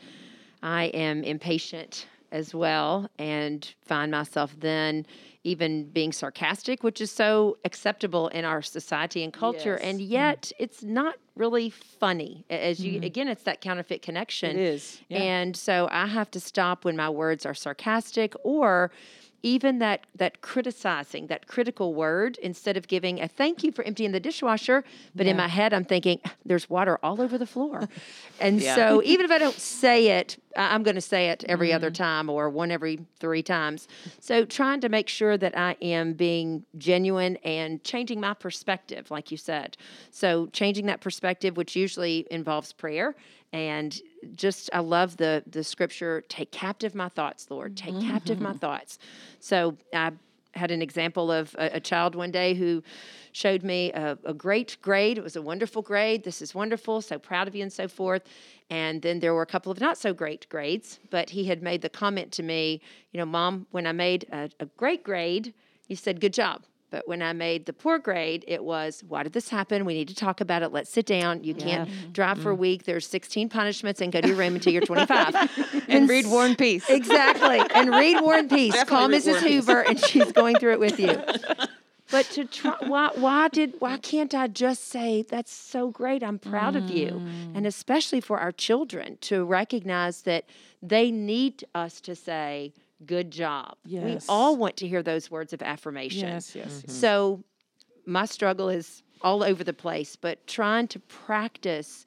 I 0.62 0.86
am 0.86 1.24
impatient 1.24 2.06
as 2.32 2.54
well 2.54 3.10
and 3.18 3.74
find 3.86 4.12
myself 4.12 4.56
then 4.60 5.06
even 5.44 5.86
being 5.86 6.12
sarcastic, 6.12 6.84
which 6.84 7.02
is 7.02 7.12
so 7.12 7.58
acceptable 7.66 8.28
in 8.30 8.46
our 8.46 8.62
society 8.62 9.24
and 9.24 9.34
culture. 9.34 9.78
Yes. 9.80 9.82
And 9.82 10.00
mm-hmm. 10.00 10.12
yet 10.12 10.52
it's 10.60 10.84
not 10.84 11.16
really 11.36 11.72
funny. 11.72 12.46
As 12.50 12.80
you, 12.80 12.94
mm-hmm. 12.94 13.04
again, 13.04 13.28
it's 13.28 13.44
that 13.44 13.60
counterfeit 13.60 14.02
connection. 14.02 14.52
It 14.52 14.62
is, 14.62 15.02
yeah. 15.10 15.18
And 15.20 15.58
so 15.58 15.88
I 15.92 16.06
have 16.06 16.30
to 16.32 16.40
stop 16.40 16.86
when 16.86 16.96
my 16.96 17.10
words 17.10 17.46
are 17.46 17.56
sarcastic 17.56 18.36
or 18.44 18.92
even 19.44 19.80
that 19.80 20.06
that 20.16 20.42
criticizing 20.42 21.28
that 21.28 21.48
critical 21.48 21.94
word 21.94 22.38
instead 22.40 22.78
of 22.78 22.88
giving 22.88 23.20
a 23.22 23.28
thank 23.28 23.64
you 23.64 23.72
for 23.72 23.84
emptying 23.84 24.12
the 24.12 24.20
dishwasher 24.20 24.84
but 25.16 25.26
in 25.26 25.36
my 25.36 25.48
head 25.48 25.74
i'm 25.74 25.86
thinking 25.86 26.20
there's 26.46 26.70
water 26.70 27.00
all 27.02 27.22
over 27.22 27.38
the 27.38 27.46
floor 27.46 27.90
and 28.40 28.62
Yeah. 28.62 28.76
so 28.76 29.02
even 29.04 29.26
if 29.26 29.32
i 29.32 29.38
don't 29.38 29.56
say 29.56 30.10
it 30.20 30.38
I'm 30.56 30.84
going 30.84 30.96
to 30.96 31.02
say 31.02 31.30
it 31.30 31.44
every 31.48 31.72
other 31.74 31.90
mm-hmm. 31.90 32.04
time 32.04 32.30
or 32.30 32.50
one 32.50 32.72
every 32.72 33.00
three 33.20 33.44
times. 33.44 33.88
So 34.20 34.46
trying 34.46 34.82
to 34.82 34.90
make 34.90 35.08
sure 35.08 35.38
that 35.38 35.58
I 35.58 35.76
am 35.82 36.14
being 36.14 36.66
genuine 36.78 37.38
and 37.38 37.84
changing 37.84 38.20
my 38.20 38.34
perspective, 38.34 39.12
like 39.12 39.32
you 39.32 39.38
said. 39.38 39.78
So 40.12 40.48
changing 40.48 40.86
that 40.88 41.02
perspective, 41.02 41.58
which 41.58 41.76
usually 41.76 42.28
involves 42.32 42.74
prayer. 42.74 43.16
And 43.54 44.00
just, 44.36 44.70
I 44.72 44.80
love 44.80 45.18
the 45.18 45.44
the 45.46 45.64
scripture. 45.64 46.24
Take 46.30 46.52
captive 46.52 46.96
my 46.96 47.10
thoughts, 47.10 47.48
Lord. 47.50 47.76
Take 47.76 48.00
captive 48.00 48.40
my 48.40 48.52
mm-hmm. 48.52 48.60
thoughts. 48.60 48.98
So 49.40 49.78
I 49.94 50.14
had 50.54 50.72
an 50.72 50.82
example 50.82 51.32
of 51.32 51.56
a, 51.58 51.78
a 51.78 51.80
child 51.80 52.16
one 52.16 52.32
day 52.32 52.54
who 52.54 52.84
showed 53.32 53.64
me 53.64 53.92
a, 53.94 54.18
a 54.26 54.34
great 54.34 54.78
grade. 54.82 55.18
It 55.18 55.24
was 55.24 55.36
a 55.36 55.42
wonderful 55.42 55.82
grade. 55.82 56.24
This 56.24 56.42
is 56.42 56.54
wonderful. 56.54 57.02
So 57.02 57.18
proud 57.18 57.48
of 57.48 57.56
you, 57.56 57.64
and 57.64 57.72
so 57.72 57.88
forth. 57.88 58.24
And 58.70 59.02
then 59.02 59.20
there 59.20 59.34
were 59.34 59.42
a 59.42 59.48
couple 59.48 59.72
of 59.72 59.80
not 59.80 59.98
so 59.98 60.14
great 60.14 60.48
grades, 60.50 61.00
but 61.10 61.30
he 61.30 61.46
had 61.46 61.62
made 61.62 61.82
the 61.82 61.90
comment 61.90 62.32
to 62.34 62.44
me, 62.44 62.82
you 63.12 63.20
know, 63.20 63.26
Mom, 63.26 63.68
when 63.72 63.86
I 63.86 63.92
made 63.92 64.26
a, 64.32 64.50
a 64.60 64.66
great 64.78 65.04
grade, 65.04 65.54
you 65.88 65.96
said, 65.96 66.22
good 66.22 66.34
job. 66.34 66.64
But 66.92 67.08
when 67.08 67.22
I 67.22 67.32
made 67.32 67.66
the 67.66 67.74
poor 67.74 67.98
grade, 67.98 68.44
it 68.48 68.64
was, 68.64 69.02
why 69.08 69.24
did 69.24 69.32
this 69.32 69.48
happen? 69.48 69.86
We 69.86 69.94
need 69.94 70.10
to 70.10 70.16
talk 70.16 70.42
about 70.42 70.62
it. 70.62 70.74
Let's 70.74 70.92
sit 70.92 71.06
down. 71.06 71.44
You 71.44 71.56
can't 71.56 71.90
mm-hmm. 71.90 72.12
drive 72.12 72.38
for 72.38 72.50
a 72.50 72.54
mm-hmm. 72.54 72.62
week. 72.62 72.84
There's 72.84 73.08
16 73.08 73.48
punishments 73.48 74.02
and 74.02 74.12
go 74.12 74.20
to 74.20 74.28
your 74.28 74.36
room 74.36 74.56
until 74.56 74.74
you're 74.74 74.82
25. 74.82 75.86
and 75.88 76.10
read 76.10 76.28
War 76.28 76.46
and 76.46 76.58
Peace. 76.58 76.90
Exactly. 76.90 77.62
And 77.74 77.90
read 77.92 78.22
War 78.22 78.36
and 78.36 78.50
Peace. 78.50 78.74
Call 78.84 79.08
Definitely 79.08 79.18
read 79.18 79.26
War 79.26 79.34
Mrs. 79.34 79.38
and 79.38 79.48
Peace. 79.48 79.54
Hoover 79.54 79.82
and 79.82 80.00
she's 80.00 80.32
going 80.34 80.58
through 80.58 80.74
it 80.74 80.80
with 80.80 81.00
you. 81.00 81.18
But 82.12 82.26
to 82.32 82.46
try 82.46 82.76
why 82.88 83.12
why 83.16 83.48
did 83.48 83.76
why 83.80 83.98
can't 83.98 84.36
I 84.36 84.48
just 84.48 84.90
say 84.90 85.22
that's 85.22 85.54
so 85.54 85.90
great? 85.90 86.22
I'm 86.22 86.40
proud 86.40 86.76
of 86.76 86.90
you. 86.90 87.08
Mm. 87.08 87.56
And 87.56 87.66
especially 87.66 88.20
for 88.20 88.38
our 88.38 88.52
children 88.52 89.18
to 89.22 89.46
recognize 89.46 90.24
that 90.24 90.44
they 90.84 91.10
need 91.10 91.64
us 91.74 92.02
to 92.02 92.16
say 92.16 92.74
good 93.06 93.32
job. 93.32 93.76
We 93.86 94.20
all 94.30 94.56
want 94.58 94.78
to 94.78 94.88
hear 94.88 95.04
those 95.04 95.30
words 95.30 95.54
of 95.54 95.62
affirmation. 95.62 96.28
Yes, 96.28 96.56
yes, 96.56 96.84
yes. 96.86 96.96
So 96.96 97.44
my 98.06 98.26
struggle 98.26 98.70
is 98.70 99.04
all 99.22 99.44
over 99.44 99.64
the 99.64 99.74
place, 99.74 100.16
but 100.16 100.46
trying 100.48 100.88
to 100.90 101.00
practice 101.00 102.06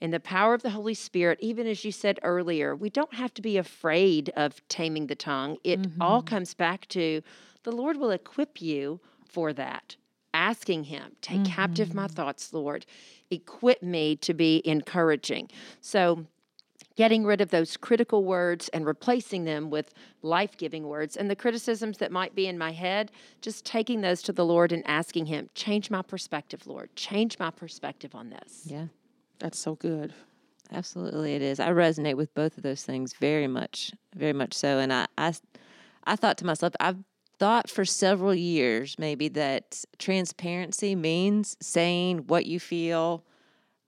in 0.00 0.10
the 0.10 0.20
power 0.20 0.54
of 0.54 0.62
the 0.62 0.70
Holy 0.70 0.94
Spirit, 0.94 1.38
even 1.40 1.66
as 1.66 1.84
you 1.84 1.92
said 1.92 2.18
earlier, 2.22 2.76
we 2.76 2.90
don't 2.90 3.14
have 3.14 3.32
to 3.34 3.42
be 3.42 3.56
afraid 3.56 4.30
of 4.36 4.66
taming 4.68 5.06
the 5.06 5.14
tongue. 5.14 5.56
It 5.64 5.80
mm-hmm. 5.80 6.02
all 6.02 6.22
comes 6.22 6.54
back 6.54 6.86
to 6.88 7.22
the 7.62 7.72
Lord 7.72 7.96
will 7.96 8.10
equip 8.10 8.60
you 8.60 9.00
for 9.28 9.52
that. 9.54 9.96
Asking 10.34 10.84
Him, 10.84 11.12
take 11.22 11.44
captive 11.46 11.94
my 11.94 12.04
mm-hmm. 12.04 12.14
thoughts, 12.14 12.52
Lord. 12.52 12.84
Equip 13.30 13.82
me 13.82 14.16
to 14.16 14.34
be 14.34 14.60
encouraging. 14.66 15.48
So, 15.80 16.26
getting 16.96 17.24
rid 17.24 17.40
of 17.40 17.50
those 17.50 17.76
critical 17.76 18.24
words 18.24 18.68
and 18.70 18.86
replacing 18.86 19.44
them 19.44 19.70
with 19.70 19.92
life 20.22 20.56
giving 20.56 20.88
words. 20.88 21.16
And 21.16 21.30
the 21.30 21.36
criticisms 21.36 21.98
that 21.98 22.10
might 22.10 22.34
be 22.34 22.46
in 22.46 22.58
my 22.58 22.72
head, 22.72 23.12
just 23.42 23.64
taking 23.64 24.00
those 24.00 24.22
to 24.22 24.32
the 24.32 24.44
Lord 24.44 24.72
and 24.72 24.82
asking 24.86 25.26
Him, 25.26 25.50
change 25.54 25.90
my 25.90 26.02
perspective, 26.02 26.66
Lord. 26.66 26.94
Change 26.96 27.38
my 27.38 27.50
perspective 27.50 28.14
on 28.14 28.30
this. 28.30 28.62
Yeah, 28.66 28.86
That's 29.38 29.58
so 29.58 29.74
good. 29.76 30.14
absolutely 30.72 31.34
it 31.34 31.42
is. 31.42 31.60
I 31.60 31.68
resonate 31.68 32.16
with 32.16 32.34
both 32.34 32.56
of 32.56 32.62
those 32.62 32.82
things 32.82 33.12
very 33.20 33.46
much, 33.46 33.92
very 34.14 34.32
much 34.32 34.54
so. 34.54 34.78
And 34.78 34.92
I, 34.92 35.06
I, 35.18 35.34
I 36.04 36.16
thought 36.16 36.38
to 36.38 36.46
myself, 36.46 36.72
I've 36.80 36.98
thought 37.38 37.68
for 37.68 37.84
several 37.84 38.34
years 38.34 38.98
maybe 38.98 39.28
that 39.28 39.84
transparency 39.98 40.94
means 40.94 41.56
saying 41.60 42.26
what 42.26 42.46
you 42.46 42.58
feel 42.58 43.22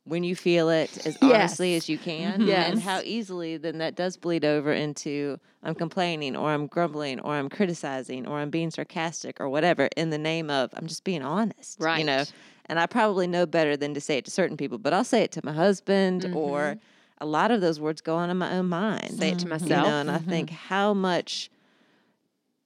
when 0.09 0.25
you 0.25 0.35
feel 0.35 0.71
it 0.71 1.07
as 1.07 1.17
honestly 1.21 1.75
as 1.77 1.89
you 1.89 1.99
can. 1.99 2.41
Yes. 2.43 2.73
And 2.73 2.81
how 2.81 3.01
easily 3.01 3.57
then 3.57 3.79
that 3.79 3.95
does 3.95 4.17
bleed 4.17 4.45
over 4.45 4.73
into 4.73 5.39
I'm 5.63 5.75
complaining 5.75 6.37
or 6.37 6.51
I'm 6.51 6.67
grumbling 6.67 7.21
or 7.21 7.35
I'm 7.35 7.49
criticizing 7.49 8.27
or 8.27 8.39
I'm 8.39 8.51
being 8.51 8.71
sarcastic 8.71 9.41
or 9.41 9.49
whatever 9.49 9.89
in 9.97 10.11
the 10.11 10.19
name 10.19 10.51
of 10.51 10.71
I'm 10.75 10.87
just 10.87 11.05
being 11.05 11.23
honest. 11.23 11.79
right 11.81 11.99
You 11.99 12.05
know. 12.05 12.25
And 12.67 12.79
I 12.79 12.87
probably 12.87 13.27
know 13.27 13.47
better 13.47 13.77
than 13.77 13.95
to 13.95 14.01
say 14.01 14.19
it 14.19 14.25
to 14.27 14.31
certain 14.31 14.57
people, 14.57 14.79
but 14.79 14.93
I'll 14.93 15.05
say 15.05 15.23
it 15.23 15.33
to 15.33 15.41
my 15.43 15.53
husband 15.53 16.27
or 16.35 16.61
mm-hmm. 16.61 16.79
a 17.19 17.27
lot 17.27 17.51
of 17.51 17.61
those 17.61 17.81
words 17.81 18.01
go 18.01 18.17
on 18.17 18.29
in 18.29 18.37
my 18.37 18.53
own 18.53 18.69
mind. 18.69 19.19
Say 19.19 19.31
it 19.31 19.39
to 19.39 19.45
You 19.45 19.51
myself. 19.51 19.87
know, 19.87 20.01
and 20.01 20.11
I 20.11 20.19
mm-hmm. 20.19 20.31
think 20.31 20.51
how 20.51 20.93
much 20.93 21.51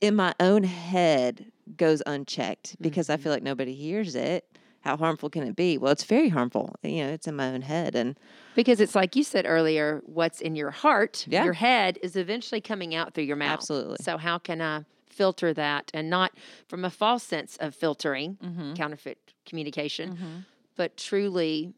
in 0.01 0.17
my 0.17 0.35
own 0.41 0.65
head 0.65 1.47
goes 1.77 2.03
unchecked 2.05 2.77
because 2.81 3.09
I 3.09 3.17
feel 3.17 3.33
like 3.33 3.43
nobody 3.43 3.75
hears 3.75 4.15
it. 4.17 4.45
How 4.83 4.97
harmful 4.97 5.31
can 5.31 5.45
it 5.45 5.57
be? 5.57 5.79
Well, 5.79 5.92
it's 5.92 6.05
very 6.05 6.29
harmful. 6.29 6.75
Eh, 6.83 6.88
you 6.88 7.05
know, 7.05 7.11
it's 7.12 7.27
in 7.29 7.37
my 7.37 7.49
own 7.49 7.62
head. 7.62 7.95
And 7.95 8.18
Because 8.57 8.81
it's 8.81 8.95
like 8.95 9.14
you 9.16 9.25
said 9.25 9.47
earlier, 9.47 10.03
what's 10.07 10.40
in 10.40 10.57
your 10.57 10.71
heart, 10.71 11.25
Yeah. 11.29 11.45
your 11.45 11.53
head, 11.53 11.99
is 12.03 12.16
eventually 12.16 12.61
coming 12.61 12.95
out 12.95 13.14
through 13.14 13.25
your 13.25 13.37
mouth. 13.37 13.53
Absolutely. 13.61 13.99
So, 14.01 14.16
how 14.18 14.38
can 14.38 14.61
I 14.61 14.85
filter 15.09 15.55
that 15.55 15.90
and 15.95 16.11
not 16.11 16.33
from 16.68 16.85
a 16.85 16.90
false 16.90 17.23
sense 17.23 17.57
of 17.59 17.75
filtering, 17.75 18.38
Mm-hmm. 18.42 18.75
counterfeit 18.75 19.18
communication, 19.47 20.14
mm-hmm. 20.14 20.37
but 20.77 20.97
truly 20.97 21.75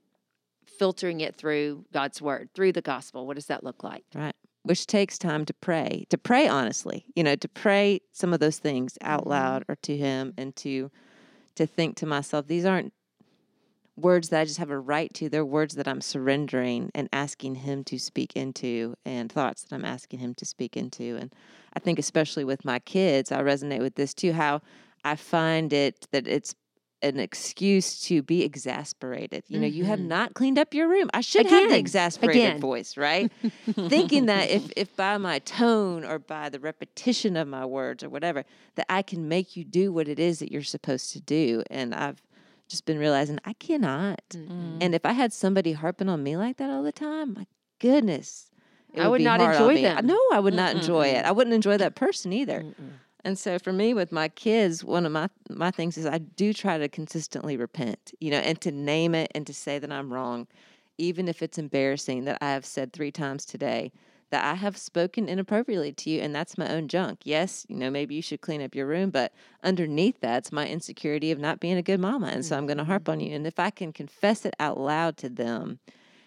filtering 0.67 1.21
it 1.21 1.37
through 1.37 1.85
God's 1.93 2.23
word, 2.23 2.49
through 2.55 2.73
the 2.73 2.83
gospel? 2.83 3.27
What 3.27 3.37
does 3.37 3.47
that 3.47 3.63
look 3.63 3.85
like? 3.85 4.05
Right. 4.15 4.35
Which 4.63 4.87
takes 4.87 5.19
time 5.19 5.45
to 5.45 5.53
pray, 5.53 6.07
to 6.09 6.17
pray 6.17 6.49
honestly, 6.49 7.05
you 7.15 7.23
know, 7.23 7.37
to 7.37 7.49
pray 7.49 8.01
some 8.13 8.33
of 8.33 8.41
those 8.41 8.59
things 8.59 8.97
out 9.03 9.21
mm-hmm. 9.21 9.31
loud 9.31 9.65
or 9.69 9.77
to 9.83 9.95
him 9.95 10.33
and 10.39 10.57
to 10.57 10.91
to 11.57 11.67
think 11.67 11.97
to 11.97 12.07
myself, 12.07 12.47
these 12.47 12.65
aren't 12.65 12.93
words 13.97 14.29
that 14.31 14.41
I 14.41 14.45
just 14.45 14.59
have 14.59 14.71
a 14.71 14.79
right 14.79 15.13
to. 15.15 15.29
They're 15.29 15.45
words 15.45 15.77
that 15.77 15.87
I'm 15.87 16.01
surrendering 16.01 16.91
and 16.95 17.09
asking 17.13 17.57
him 17.57 17.85
to 17.85 17.99
speak 17.99 18.35
into 18.35 18.95
and 19.05 19.31
thoughts 19.31 19.63
that 19.63 19.75
I'm 19.75 19.85
asking 19.85 20.19
him 20.19 20.35
to 20.35 20.45
speak 20.45 20.77
into. 20.77 21.17
And 21.17 21.33
I 21.75 21.81
think 21.81 21.99
especially 21.99 22.45
with 22.45 22.65
my 22.65 22.81
kids, 22.81 23.31
I 23.31 23.43
resonate 23.43 23.81
with 23.81 23.95
this 23.95 24.15
too, 24.15 24.33
how 24.33 24.63
I 25.05 25.17
find 25.17 25.73
it 25.73 26.09
that 26.13 26.27
it's 26.27 26.55
an 27.05 27.21
excuse 27.21 28.01
to 28.03 28.23
be 28.23 28.43
exasperated. 28.43 29.45
You 29.49 29.61
know, 29.61 29.67
you 29.67 29.85
have 29.85 30.01
not 30.01 30.35
cleaned 30.35 30.59
up 30.59 30.73
your 30.73 30.89
room. 30.89 31.11
I 31.13 31.21
should 31.21 31.47
have 31.47 31.71
the 31.71 31.77
exasperated 31.77 32.43
Again. 32.43 32.61
voice, 32.61 32.97
right? 32.97 33.31
Thinking 33.73 34.27
that 34.27 34.51
if 34.51 34.73
if 34.77 34.97
by 34.97 35.19
my 35.19 35.39
tone 35.41 36.05
or 36.05 36.19
by 36.19 36.49
the 36.49 36.59
repetition 36.59 37.37
of 37.37 37.47
my 37.47 37.65
words 37.67 38.03
or 38.03 38.09
whatever, 38.09 38.45
that 38.77 38.87
I 38.89 39.03
can 39.03 39.29
make 39.29 39.57
you 39.57 39.65
do 39.65 39.93
what 39.93 40.09
it 40.09 40.19
is 40.19 40.39
that 40.39 40.51
you're 40.51 40.63
supposed 40.63 41.13
to 41.13 41.21
do. 41.21 41.63
And 41.71 41.95
I've 41.95 42.23
just 42.69 42.87
been 42.87 42.99
realizing 42.99 43.39
I 43.45 43.53
cannot. 43.53 44.23
Mm-hmm. 44.31 44.79
And 44.81 44.95
if 44.95 45.05
I 45.05 45.13
had 45.13 45.33
somebody 45.33 45.73
harping 45.73 46.09
on 46.09 46.23
me 46.23 46.37
like 46.37 46.57
that 46.57 46.71
all 46.71 46.83
the 46.83 46.93
time, 46.93 47.35
my 47.35 47.47
goodness. 47.79 48.51
I 48.97 49.09
would 49.09 49.23
not 49.23 49.41
enjoy 49.41 49.83
that. 49.83 50.05
No, 50.05 50.19
I 50.33 50.39
would 50.39 50.55
not 50.55 50.77
enjoy 50.77 51.09
it. 51.09 51.25
I 51.25 51.33
wouldn't 51.33 51.53
enjoy 51.55 51.77
that 51.79 51.97
person 51.97 52.33
either. 52.33 52.65
And 53.25 53.39
so 53.39 53.59
for 53.59 53.73
me 53.73 53.95
with 53.95 54.13
my 54.13 54.29
kids, 54.29 54.85
one 54.85 55.07
of 55.07 55.13
my 55.13 55.29
my 55.49 55.71
things 55.71 55.97
is 55.97 56.07
I 56.07 56.19
do 56.19 56.53
try 56.53 56.79
to 56.79 56.89
consistently 56.89 57.57
repent, 57.57 58.13
you 58.21 58.31
know, 58.31 58.39
and 58.39 58.61
to 58.61 58.71
name 58.71 59.15
it 59.15 59.33
and 59.35 59.47
to 59.47 59.55
say 59.55 59.79
that 59.79 59.91
I'm 59.91 60.13
wrong, 60.13 60.47
even 60.99 61.27
if 61.27 61.43
it's 61.43 61.59
embarrassing 61.59 62.25
that 62.25 62.39
I 62.41 62.51
have 62.51 62.67
said 62.67 62.93
three 62.93 63.11
times 63.11 63.45
today 63.47 63.93
that 64.31 64.45
I 64.45 64.55
have 64.55 64.77
spoken 64.77 65.29
inappropriately 65.29 65.93
to 65.93 66.11
you 66.11 66.21
and 66.21 66.35
that's 66.35 66.59
my 66.59 66.69
own 66.69 66.89
junk. 66.89 67.21
Yes, 67.25 67.65
you 67.69 67.77
know, 67.77 67.89
maybe 67.89 68.15
you 68.15 68.23
should 68.23 68.41
clean 68.41 68.61
up 68.61 68.75
your 68.75 68.87
room, 68.87 69.11
but 69.11 69.33
underneath 69.63 70.19
that's 70.21 70.51
my 70.51 70.67
insecurity 70.67 71.31
of 71.31 71.39
not 71.39 71.61
being 71.61 71.77
a 71.77 71.83
good 71.83 72.01
mama. 72.01 72.27
And 72.27 72.45
so 72.45 72.57
I'm 72.57 72.67
going 72.67 72.79
to 72.79 72.85
harp 72.85 73.05
mm-hmm. 73.05 73.13
on 73.13 73.21
you. 73.21 73.35
And 73.35 73.47
if 73.47 73.59
I 73.59 73.71
can 73.71 73.93
confess 73.93 74.45
it 74.45 74.55
out 74.59 74.79
loud 74.79 75.17
to 75.19 75.29
them, 75.29 75.79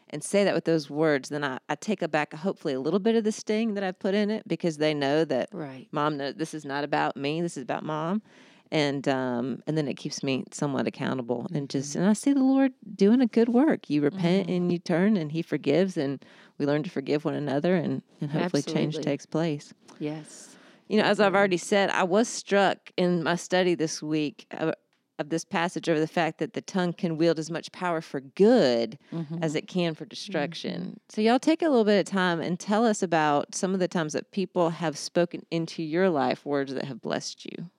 and 0.09 0.23
say 0.23 0.43
that 0.43 0.53
with 0.53 0.65
those 0.65 0.89
words, 0.89 1.29
then 1.29 1.43
I, 1.43 1.59
I 1.69 1.75
take 1.75 2.09
back 2.11 2.33
hopefully 2.33 2.73
a 2.73 2.79
little 2.79 2.99
bit 2.99 3.15
of 3.15 3.23
the 3.23 3.31
sting 3.31 3.73
that 3.73 3.83
I've 3.83 3.99
put 3.99 4.13
in 4.13 4.29
it 4.29 4.47
because 4.47 4.77
they 4.77 4.93
know 4.93 5.25
that 5.25 5.49
Right. 5.51 5.87
mom 5.91 6.17
knows 6.17 6.35
this 6.35 6.53
is 6.53 6.65
not 6.65 6.83
about 6.83 7.17
me, 7.17 7.41
this 7.41 7.57
is 7.57 7.63
about 7.63 7.83
mom. 7.83 8.21
And 8.69 9.07
um, 9.07 9.63
and 9.65 9.77
then 9.77 9.87
it 9.87 9.93
keeps 9.93 10.21
me 10.21 10.43
somewhat 10.51 10.87
accountable 10.87 11.47
and 11.53 11.69
just 11.69 11.91
mm-hmm. 11.91 12.01
and 12.01 12.09
I 12.09 12.13
see 12.13 12.33
the 12.33 12.43
Lord 12.43 12.73
doing 12.95 13.21
a 13.21 13.25
good 13.25 13.47
work. 13.47 13.89
You 13.89 14.01
repent 14.01 14.47
mm-hmm. 14.47 14.55
and 14.57 14.71
you 14.73 14.77
turn 14.77 15.15
and 15.15 15.31
He 15.31 15.41
forgives 15.41 15.95
and 15.95 16.23
we 16.57 16.65
learn 16.65 16.83
to 16.83 16.89
forgive 16.89 17.23
one 17.23 17.35
another 17.35 17.75
and, 17.75 18.01
and 18.19 18.29
hopefully 18.29 18.63
change 18.63 18.99
takes 18.99 19.25
place. 19.25 19.73
Yes. 19.99 20.57
You 20.89 20.97
know, 20.97 21.05
as 21.05 21.21
I've 21.21 21.27
mm-hmm. 21.27 21.35
already 21.37 21.57
said, 21.57 21.89
I 21.91 22.03
was 22.03 22.27
struck 22.27 22.91
in 22.97 23.23
my 23.23 23.35
study 23.35 23.73
this 23.73 24.03
week 24.03 24.47
uh, 24.51 24.73
of, 25.19 25.29
this 25.29 25.43
passage 25.43 25.89
over 25.89 25.99
the 25.99 26.07
fact 26.07 26.39
that 26.39 26.53
the 26.53 26.61
tongue 26.61 26.93
can 26.93 27.17
wield 27.17 27.37
as 27.39 27.51
much 27.51 27.71
power 27.71 28.01
for 28.01 28.21
good 28.21 28.97
as 29.11 29.19
mm-hmm. 29.19 29.57
it 29.57 29.67
can 29.67 29.93
for 29.93 30.05
destruction. 30.05 30.81
Mm-hmm. 30.81 30.93
So, 31.09 31.21
y'all 31.21 31.39
take 31.39 31.61
a 31.61 31.69
little 31.69 31.83
bit 31.83 31.99
of 31.99 32.05
time 32.05 32.39
and 32.39 32.59
tell 32.59 32.85
us 32.85 33.03
about 33.03 33.53
some 33.53 33.73
of 33.73 33.79
the 33.79 33.87
times 33.87 34.13
that 34.13 34.31
people 34.31 34.69
have 34.69 34.97
spoken 34.97 35.45
into 35.51 35.83
your 35.83 36.09
life 36.09 36.45
words 36.45 36.73
that 36.73 36.85
have 36.85 37.01
blessed 37.01 37.45
you. 37.45 37.69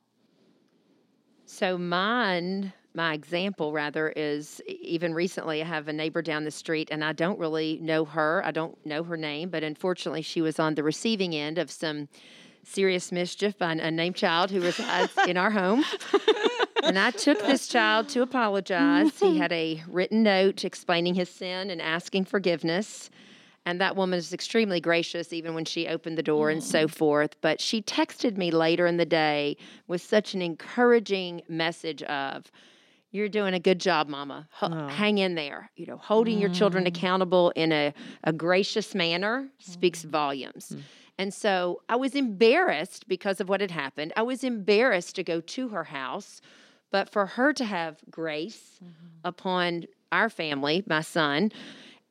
So 1.48 1.78
mine, 1.78 2.74
my 2.92 3.14
example 3.14 3.72
rather, 3.72 4.10
is 4.10 4.60
even 4.68 5.14
recently 5.14 5.62
I 5.62 5.64
have 5.64 5.88
a 5.88 5.94
neighbor 5.94 6.20
down 6.20 6.44
the 6.44 6.50
street 6.50 6.90
and 6.92 7.02
I 7.02 7.14
don't 7.14 7.38
really 7.38 7.78
know 7.80 8.04
her. 8.04 8.42
I 8.44 8.50
don't 8.50 8.76
know 8.84 9.02
her 9.02 9.16
name, 9.16 9.48
but 9.48 9.64
unfortunately 9.64 10.20
she 10.20 10.42
was 10.42 10.58
on 10.58 10.74
the 10.74 10.82
receiving 10.82 11.34
end 11.34 11.56
of 11.56 11.70
some 11.70 12.08
serious 12.64 13.10
mischief 13.10 13.56
by 13.56 13.72
an 13.72 13.80
unnamed 13.80 14.16
child 14.16 14.50
who 14.50 14.60
resides 14.60 15.16
in 15.26 15.38
our 15.38 15.50
home. 15.50 15.86
And 16.88 16.98
I 16.98 17.10
took 17.10 17.38
this 17.40 17.68
child 17.68 18.08
to 18.10 18.22
apologize. 18.22 19.18
He 19.20 19.36
had 19.36 19.52
a 19.52 19.82
written 19.86 20.22
note 20.22 20.64
explaining 20.64 21.14
his 21.14 21.28
sin 21.28 21.68
and 21.68 21.82
asking 21.82 22.24
forgiveness. 22.24 23.10
And 23.66 23.78
that 23.82 23.94
woman 23.94 24.18
is 24.18 24.32
extremely 24.32 24.80
gracious, 24.80 25.30
even 25.34 25.52
when 25.54 25.66
she 25.66 25.86
opened 25.86 26.16
the 26.16 26.22
door 26.22 26.48
and 26.48 26.64
so 26.64 26.88
forth. 26.88 27.38
But 27.42 27.60
she 27.60 27.82
texted 27.82 28.38
me 28.38 28.50
later 28.50 28.86
in 28.86 28.96
the 28.96 29.04
day 29.04 29.58
with 29.86 30.00
such 30.00 30.32
an 30.32 30.40
encouraging 30.40 31.42
message 31.48 32.02
of, 32.04 32.50
you're 33.10 33.28
doing 33.28 33.52
a 33.52 33.60
good 33.60 33.78
job, 33.78 34.08
Mama. 34.08 34.48
H- 34.62 34.70
oh. 34.72 34.88
Hang 34.88 35.18
in 35.18 35.34
there. 35.34 35.70
You 35.76 35.84
know, 35.84 35.98
holding 35.98 36.38
your 36.38 36.50
children 36.50 36.84
mm. 36.84 36.88
accountable 36.88 37.52
in 37.56 37.72
a, 37.72 37.92
a 38.24 38.32
gracious 38.32 38.94
manner 38.94 39.48
speaks 39.58 40.02
mm. 40.04 40.10
volumes. 40.10 40.72
Mm. 40.74 40.80
And 41.18 41.34
so 41.34 41.82
I 41.88 41.96
was 41.96 42.14
embarrassed 42.14 43.08
because 43.08 43.40
of 43.40 43.48
what 43.48 43.60
had 43.60 43.70
happened. 43.70 44.12
I 44.16 44.22
was 44.22 44.44
embarrassed 44.44 45.16
to 45.16 45.24
go 45.24 45.40
to 45.40 45.68
her 45.68 45.84
house, 45.84 46.40
but 46.90 47.08
for 47.08 47.26
her 47.26 47.52
to 47.52 47.64
have 47.64 47.98
grace 48.10 48.78
mm-hmm. 48.82 49.06
upon 49.24 49.84
our 50.12 50.30
family, 50.30 50.82
my 50.86 51.00
son, 51.00 51.52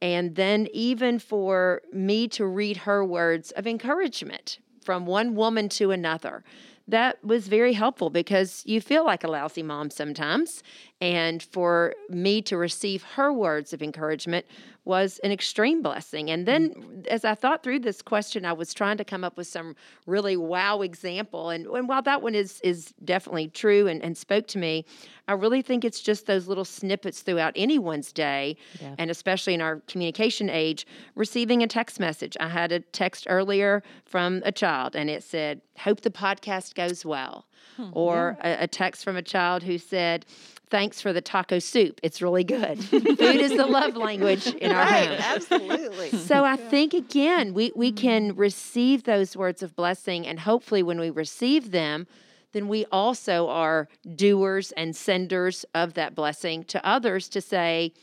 and 0.01 0.35
then 0.35 0.67
even 0.73 1.19
for 1.19 1.81
me 1.91 2.27
to 2.27 2.45
read 2.45 2.77
her 2.77 3.03
words 3.03 3.51
of 3.51 3.65
encouragement 3.65 4.59
from 4.83 5.05
one 5.05 5.35
woman 5.35 5.69
to 5.69 5.91
another. 5.91 6.43
That 6.87 7.21
was 7.23 7.49
very 7.49 7.73
helpful 7.73 8.09
because 8.09 8.63
you 8.65 8.79
feel 8.79 9.03
like 9.03 9.23
a 9.23 9.27
lousy 9.27 9.63
mom 9.63 9.89
sometimes. 9.89 10.63
And 10.99 11.43
for 11.43 11.93
me 12.09 12.41
to 12.43 12.57
receive 12.57 13.03
her 13.03 13.31
words 13.31 13.71
of 13.71 13.83
encouragement 13.83 14.45
was 14.87 15.19
an 15.19 15.31
extreme 15.31 15.81
blessing. 15.81 16.31
And 16.31 16.45
then 16.45 16.69
mm-hmm. 16.69 17.01
as 17.09 17.25
I 17.25 17.35
thought 17.35 17.61
through 17.61 17.79
this 17.79 18.01
question, 18.01 18.45
I 18.45 18.53
was 18.53 18.73
trying 18.73 18.97
to 18.97 19.03
come 19.03 19.23
up 19.23 19.37
with 19.37 19.45
some 19.45 19.75
really 20.05 20.37
wow 20.37 20.81
example. 20.81 21.49
And, 21.49 21.67
and 21.67 21.89
while 21.89 22.01
that 22.03 22.21
one 22.21 22.33
is 22.33 22.61
is 22.61 22.93
definitely 23.03 23.49
true 23.49 23.87
and, 23.87 24.01
and 24.01 24.17
spoke 24.17 24.47
to 24.47 24.57
me, 24.57 24.85
I 25.27 25.33
really 25.33 25.61
think 25.61 25.83
it's 25.83 25.99
just 25.99 26.25
those 26.25 26.47
little 26.47 26.63
snippets 26.63 27.21
throughout 27.21 27.51
anyone's 27.57 28.13
day, 28.13 28.55
and 28.97 29.11
especially 29.11 29.53
in 29.53 29.61
our 29.61 29.81
communication 29.87 30.49
age, 30.49 30.87
receiving 31.15 31.61
a 31.61 31.67
text 31.67 31.99
message. 31.99 32.37
I 32.39 32.47
had 32.47 32.71
a 32.71 32.79
text 32.79 33.27
earlier 33.29 33.83
from 34.05 34.41
a 34.45 34.53
child, 34.53 34.95
and 34.95 35.09
it 35.09 35.21
said, 35.21 35.61
Hope 35.77 36.01
the 36.01 36.09
podcast 36.09 36.75
goes 36.75 37.05
well. 37.05 37.45
Hmm, 37.75 37.89
or 37.91 38.37
a, 38.41 38.63
a 38.63 38.67
text 38.67 39.03
from 39.03 39.17
a 39.17 39.21
child 39.21 39.63
who 39.63 39.77
said, 39.77 40.25
Thanks 40.69 40.99
for 40.99 41.13
the 41.13 41.21
taco 41.21 41.59
soup. 41.59 41.99
It's 42.03 42.21
really 42.21 42.43
good. 42.43 42.83
Food 42.83 43.21
is 43.21 43.55
the 43.55 43.65
love 43.65 43.95
language 43.95 44.47
in 44.47 44.71
our 44.71 44.85
home. 44.85 45.17
absolutely. 45.17 46.11
So 46.11 46.43
I 46.43 46.57
think 46.57 46.93
again, 46.93 47.53
we, 47.53 47.71
we 47.75 47.91
mm-hmm. 47.91 47.97
can 47.97 48.35
receive 48.35 49.03
those 49.03 49.37
words 49.37 49.63
of 49.63 49.75
blessing, 49.75 50.27
and 50.27 50.39
hopefully, 50.39 50.83
when 50.83 50.99
we 50.99 51.09
receive 51.09 51.71
them, 51.71 52.05
then 52.51 52.67
we 52.67 52.85
also 52.91 53.47
are 53.47 53.87
doers 54.15 54.71
and 54.73 54.95
senders 54.95 55.65
of 55.73 55.93
that 55.93 56.15
blessing 56.15 56.63
to 56.65 56.85
others 56.85 57.29
to 57.29 57.41
say, 57.41 57.93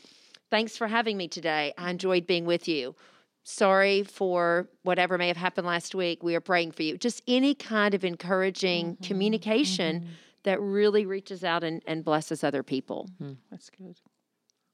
Thanks 0.51 0.77
for 0.77 0.87
having 0.87 1.17
me 1.17 1.27
today. 1.27 1.73
I 1.77 1.89
enjoyed 1.89 2.27
being 2.27 2.45
with 2.45 2.67
you. 2.67 2.95
Sorry 3.43 4.03
for 4.03 4.67
whatever 4.83 5.17
may 5.17 5.27
have 5.27 5.37
happened 5.37 5.67
last 5.67 5.93
week. 5.93 6.23
We 6.23 6.35
are 6.35 6.41
praying 6.41 6.71
for 6.71 6.83
you. 6.83 6.97
Just 6.97 7.21
any 7.27 7.53
kind 7.53 7.93
of 7.93 8.05
encouraging 8.05 8.93
mm-hmm. 8.93 9.03
communication 9.03 10.01
mm-hmm. 10.01 10.09
That 10.45 10.59
really 10.61 11.05
reaches 11.05 11.43
out 11.43 11.63
and, 11.63 11.81
and 11.85 12.03
blesses 12.03 12.43
other 12.43 12.63
people. 12.63 13.09
That's 13.51 13.69
good. 13.69 13.99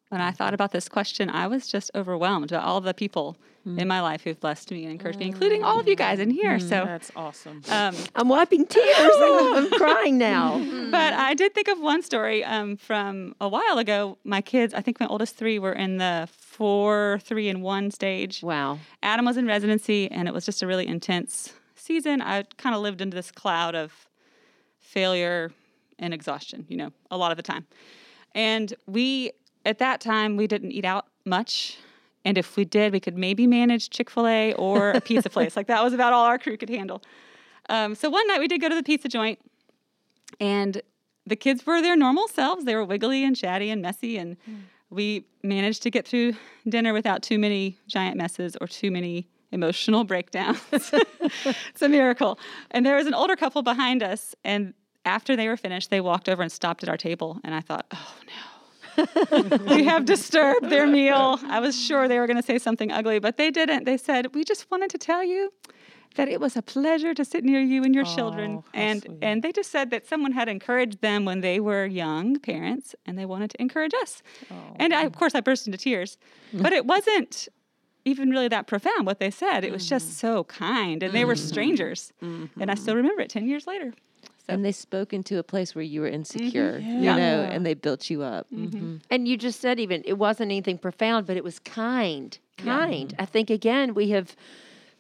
When 0.10 0.22
I 0.22 0.32
thought 0.32 0.54
about 0.54 0.72
this 0.74 0.88
question, 0.90 1.30
I 1.30 1.48
was 1.48 1.68
just 1.68 1.90
overwhelmed 1.96 2.50
by 2.52 2.58
all 2.58 2.80
the 2.82 2.94
people 2.94 3.38
Mm. 3.66 3.80
in 3.80 3.88
my 3.88 4.02
life 4.02 4.24
who've 4.24 4.40
blessed 4.40 4.72
me 4.72 4.86
and 4.86 4.92
encouraged 4.92 5.20
me, 5.20 5.28
including 5.28 5.64
all 5.64 5.80
of 5.80 5.88
you 5.88 5.96
guys 5.96 6.20
in 6.20 6.32
here. 6.32 6.58
So, 6.60 6.84
That's 6.84 7.12
awesome. 7.16 7.62
um, 7.70 7.96
I'm 8.16 8.28
wiping 8.28 8.66
tears. 8.66 8.88
I'm, 8.98 9.56
I'm 9.56 9.70
crying 9.70 10.18
now. 10.18 10.58
but 10.90 11.14
I 11.14 11.36
did 11.36 11.54
think 11.54 11.68
of 11.68 11.80
one 11.80 12.02
story 12.02 12.44
um, 12.44 12.76
from 12.76 13.36
a 13.40 13.48
while 13.48 13.78
ago. 13.78 14.18
My 14.24 14.42
kids, 14.42 14.74
I 14.74 14.82
think 14.82 15.00
my 15.00 15.06
oldest 15.06 15.36
three 15.36 15.60
were 15.60 15.74
in 15.74 15.98
the 15.98 16.28
four, 16.32 17.20
three, 17.24 17.50
and 17.50 17.62
one 17.62 17.92
stage. 17.92 18.42
Wow. 18.42 18.80
Adam 19.04 19.26
was 19.28 19.38
in 19.38 19.46
residency, 19.46 20.10
and 20.10 20.28
it 20.28 20.34
was 20.34 20.44
just 20.44 20.64
a 20.64 20.66
really 20.66 20.88
intense 20.88 21.54
season. 21.76 22.20
I 22.20 22.42
kind 22.58 22.74
of 22.76 22.82
lived 22.82 23.00
into 23.00 23.14
this 23.14 23.30
cloud 23.30 23.76
of 23.76 23.94
failure 24.80 25.52
and 26.02 26.14
exhaustion, 26.14 26.66
you 26.68 26.76
know, 26.76 26.92
a 27.10 27.18
lot 27.18 27.32
of 27.32 27.38
the 27.38 27.44
time. 27.44 27.66
And 28.36 28.74
we, 28.88 29.32
at 29.66 29.78
that 29.80 30.02
time, 30.02 30.36
we 30.36 30.48
didn't 30.48 30.72
eat 30.72 30.84
out 30.84 31.06
much. 31.26 31.78
And 32.26 32.38
if 32.38 32.58
we 32.58 32.66
did, 32.66 32.92
we 32.92 33.00
could 33.00 33.18
maybe 33.18 33.48
manage 33.48 33.90
Chick 33.90 34.10
fil 34.10 34.28
A 34.28 34.54
or 34.54 34.92
a 34.92 35.02
pizza 35.02 35.30
place. 35.38 35.56
Like 35.56 35.68
that 35.68 35.84
was 35.84 35.94
about 35.94 36.12
all 36.12 36.26
our 36.26 36.38
crew 36.38 36.58
could 36.58 36.70
handle. 36.70 37.02
Um, 37.70 37.96
so 37.96 38.10
one 38.10 38.28
night 38.28 38.40
we 38.40 38.48
did 38.48 38.60
go 38.60 38.70
to 38.70 38.76
the 38.76 38.84
pizza 38.84 39.08
joint, 39.08 39.40
and 40.40 40.82
the 41.26 41.36
kids 41.36 41.66
were 41.66 41.82
their 41.82 41.96
normal 41.96 42.28
selves. 42.28 42.66
They 42.66 42.76
were 42.76 42.84
wiggly 42.84 43.24
and 43.24 43.36
chatty 43.36 43.70
and 43.70 43.82
messy, 43.82 44.18
and 44.18 44.36
we 44.90 45.26
managed 45.44 45.84
to 45.84 45.90
get 45.90 46.08
through 46.08 46.34
dinner 46.68 46.94
without 46.94 47.22
too 47.22 47.40
many 47.40 47.78
giant 47.88 48.18
messes 48.18 48.58
or 48.60 48.68
too 48.68 48.92
many 48.92 49.28
emotional 49.52 50.04
breakdowns. 50.04 50.60
it's 50.72 51.82
a 51.82 51.90
miracle. 51.90 52.40
And 52.72 52.86
there 52.86 52.96
was 52.96 53.08
an 53.08 53.14
older 53.14 53.36
couple 53.36 53.62
behind 53.62 54.04
us, 54.04 54.36
and 54.44 54.74
after 55.06 55.36
they 55.36 55.48
were 55.48 55.58
finished, 55.58 55.90
they 55.90 56.02
walked 56.02 56.30
over 56.30 56.42
and 56.42 56.52
stopped 56.52 56.84
at 56.84 56.90
our 56.90 56.98
table, 56.98 57.40
and 57.44 57.54
I 57.56 57.62
thought, 57.62 57.86
oh 57.94 58.16
no. 58.26 58.52
we 59.70 59.86
have 59.86 60.06
disturbed 60.06 60.70
their 60.70 60.86
meal. 60.86 61.40
I 61.48 61.60
was 61.60 61.80
sure 61.80 62.08
they 62.08 62.20
were 62.20 62.28
going 62.28 62.38
to 62.38 62.44
say 62.44 62.60
something 62.60 62.92
ugly, 62.92 63.20
but 63.20 63.38
they 63.38 63.52
didn't. 63.52 63.86
They 63.86 63.98
said, 63.98 64.34
"We 64.36 64.44
just 64.44 64.70
wanted 64.70 64.90
to 64.92 64.98
tell 64.98 65.24
you 65.24 65.54
that 66.16 66.28
it 66.28 66.42
was 66.42 66.58
a 66.58 66.62
pleasure 66.62 67.14
to 67.14 67.24
sit 67.24 67.46
near 67.46 67.62
you 67.62 67.84
and 67.84 67.96
your 67.96 68.04
children." 68.04 68.58
Oh, 68.58 68.64
how 68.74 68.80
And 68.80 69.02
sweet. 69.02 69.18
and 69.22 69.44
they 69.44 69.52
just 69.52 69.72
said 69.72 69.92
that 69.92 70.06
someone 70.06 70.34
had 70.34 70.50
encouraged 70.50 71.02
them 71.02 71.26
when 71.26 71.42
they 71.42 71.60
were 71.60 71.86
young 71.86 72.40
parents, 72.40 72.96
and 73.06 73.18
they 73.18 73.26
wanted 73.26 73.52
to 73.52 73.62
encourage 73.62 73.94
us. 74.02 74.22
Oh, 74.52 74.56
and 74.76 74.94
I, 74.94 75.04
of 75.04 75.14
course, 75.14 75.36
I 75.36 75.42
burst 75.42 75.68
into 75.68 75.78
tears, 75.78 76.18
but 76.54 76.74
it 76.74 76.86
wasn't 76.86 77.48
even 78.04 78.30
really 78.30 78.48
that 78.48 78.68
profound 78.68 79.06
what 79.06 79.20
they 79.20 79.32
said. 79.32 79.64
It 79.64 79.72
was 79.72 79.88
just 79.88 80.10
mm. 80.10 80.14
so 80.14 80.44
kind, 80.46 81.02
and 81.04 81.14
they 81.14 81.24
were 81.24 81.36
mm. 81.36 81.48
strangers, 81.50 82.12
mm-hmm. 82.22 82.60
and 82.60 82.70
I 82.70 82.76
still 82.76 82.96
remember 82.96 83.22
it 83.22 83.30
ten 83.30 83.48
years 83.48 83.68
later. 83.68 83.94
And 84.48 84.66
they 84.66 84.72
spoke 84.72 85.14
into 85.14 85.38
a 85.40 85.44
place 85.44 85.74
where 85.76 85.84
you 85.84 86.02
were 86.02 86.08
insecure, 86.08 86.80
mm-hmm. 86.80 86.90
you 86.90 87.02
Yeah. 87.04 87.16
know, 87.16 87.42
and 87.44 87.66
they 87.66 87.74
built 87.74 88.10
you 88.10 88.24
up. 88.24 88.48
Mm-hmm. 88.52 88.66
Mm-hmm. 88.78 88.96
And 89.10 89.28
you 89.28 89.38
just 89.38 89.60
said 89.62 89.80
even 89.80 90.04
it 90.06 90.18
wasn't 90.18 90.52
anything 90.52 90.78
profound, 90.78 91.28
but 91.28 91.38
it 91.38 91.44
was 91.44 91.60
kind. 91.60 92.38
Kind. 92.58 93.16
I 93.18 93.26
think 93.26 93.50
again 93.50 93.94
we 93.94 94.10
have 94.10 94.36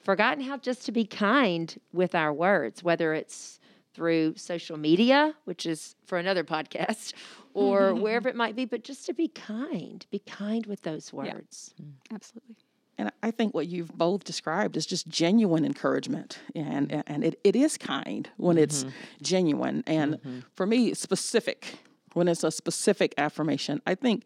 forgotten 0.03 0.43
how 0.43 0.57
just 0.57 0.85
to 0.85 0.91
be 0.91 1.05
kind 1.05 1.79
with 1.93 2.15
our 2.15 2.33
words, 2.33 2.83
whether 2.83 3.13
it's 3.13 3.59
through 3.93 4.35
social 4.37 4.77
media, 4.77 5.35
which 5.45 5.65
is 5.65 5.95
for 6.05 6.17
another 6.17 6.43
podcast, 6.43 7.13
or 7.53 7.93
wherever 7.93 8.29
it 8.29 8.35
might 8.35 8.55
be, 8.55 8.65
but 8.65 8.83
just 8.83 9.05
to 9.05 9.13
be 9.13 9.27
kind. 9.27 10.05
Be 10.11 10.19
kind 10.19 10.65
with 10.65 10.81
those 10.83 11.11
words. 11.11 11.73
Absolutely. 12.11 12.55
And 13.01 13.11
I 13.23 13.31
think 13.31 13.55
what 13.55 13.65
you've 13.65 13.91
both 13.97 14.23
described 14.23 14.77
is 14.77 14.85
just 14.85 15.07
genuine 15.07 15.65
encouragement, 15.65 16.37
and 16.53 16.89
mm-hmm. 16.89 17.01
and 17.11 17.23
it, 17.23 17.39
it 17.43 17.55
is 17.55 17.75
kind 17.75 18.29
when 18.37 18.59
it's 18.59 18.83
mm-hmm. 18.83 19.23
genuine, 19.23 19.83
and 19.87 20.17
mm-hmm. 20.17 20.39
for 20.53 20.67
me, 20.67 20.93
specific 20.93 21.79
when 22.13 22.27
it's 22.27 22.43
a 22.43 22.51
specific 22.51 23.15
affirmation. 23.17 23.81
I 23.87 23.95
think 23.95 24.25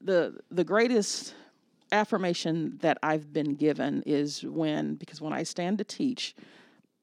the 0.00 0.38
the 0.52 0.62
greatest 0.62 1.34
affirmation 1.90 2.78
that 2.80 2.96
I've 3.02 3.32
been 3.32 3.56
given 3.56 4.04
is 4.06 4.44
when 4.44 4.94
because 4.94 5.20
when 5.20 5.32
I 5.32 5.42
stand 5.42 5.78
to 5.78 5.84
teach, 5.84 6.36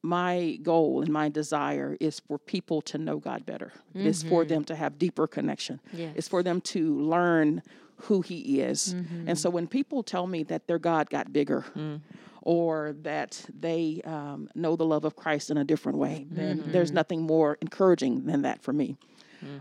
my 0.01 0.57
goal 0.63 1.01
and 1.01 1.11
my 1.11 1.27
desire 1.27 1.97
is 1.99 2.21
for 2.21 2.39
people 2.39 2.81
to 2.83 2.97
know 2.97 3.17
God 3.17 3.45
better. 3.45 3.73
It 3.93 4.05
is 4.05 4.23
for 4.23 4.45
them 4.45 4.63
to 4.63 4.75
have 4.77 4.97
deeper 4.97 5.27
connection. 5.27 5.81
It's 6.15 6.29
for 6.29 6.43
them 6.43 6.61
to 6.61 6.97
learn 6.97 7.61
who 8.01 8.21
He 8.21 8.61
is. 8.61 8.95
And 9.27 9.37
so 9.37 9.49
when 9.49 9.67
people 9.67 10.03
tell 10.03 10.27
me 10.27 10.43
that 10.43 10.67
their 10.67 10.79
God 10.79 11.09
got 11.09 11.31
bigger, 11.33 11.65
or 12.41 12.93
that 13.01 13.43
they 13.59 14.01
um, 14.05 14.47
know 14.55 14.75
the 14.75 14.85
love 14.85 15.03
of 15.03 15.15
Christ 15.15 15.49
in 15.49 15.57
a 15.57 15.63
different 15.65 15.97
way, 15.97 16.25
then 16.29 16.71
there's 16.71 16.93
nothing 16.93 17.21
more 17.23 17.57
encouraging 17.61 18.25
than 18.25 18.43
that 18.43 18.61
for 18.61 18.73
me. 18.73 18.95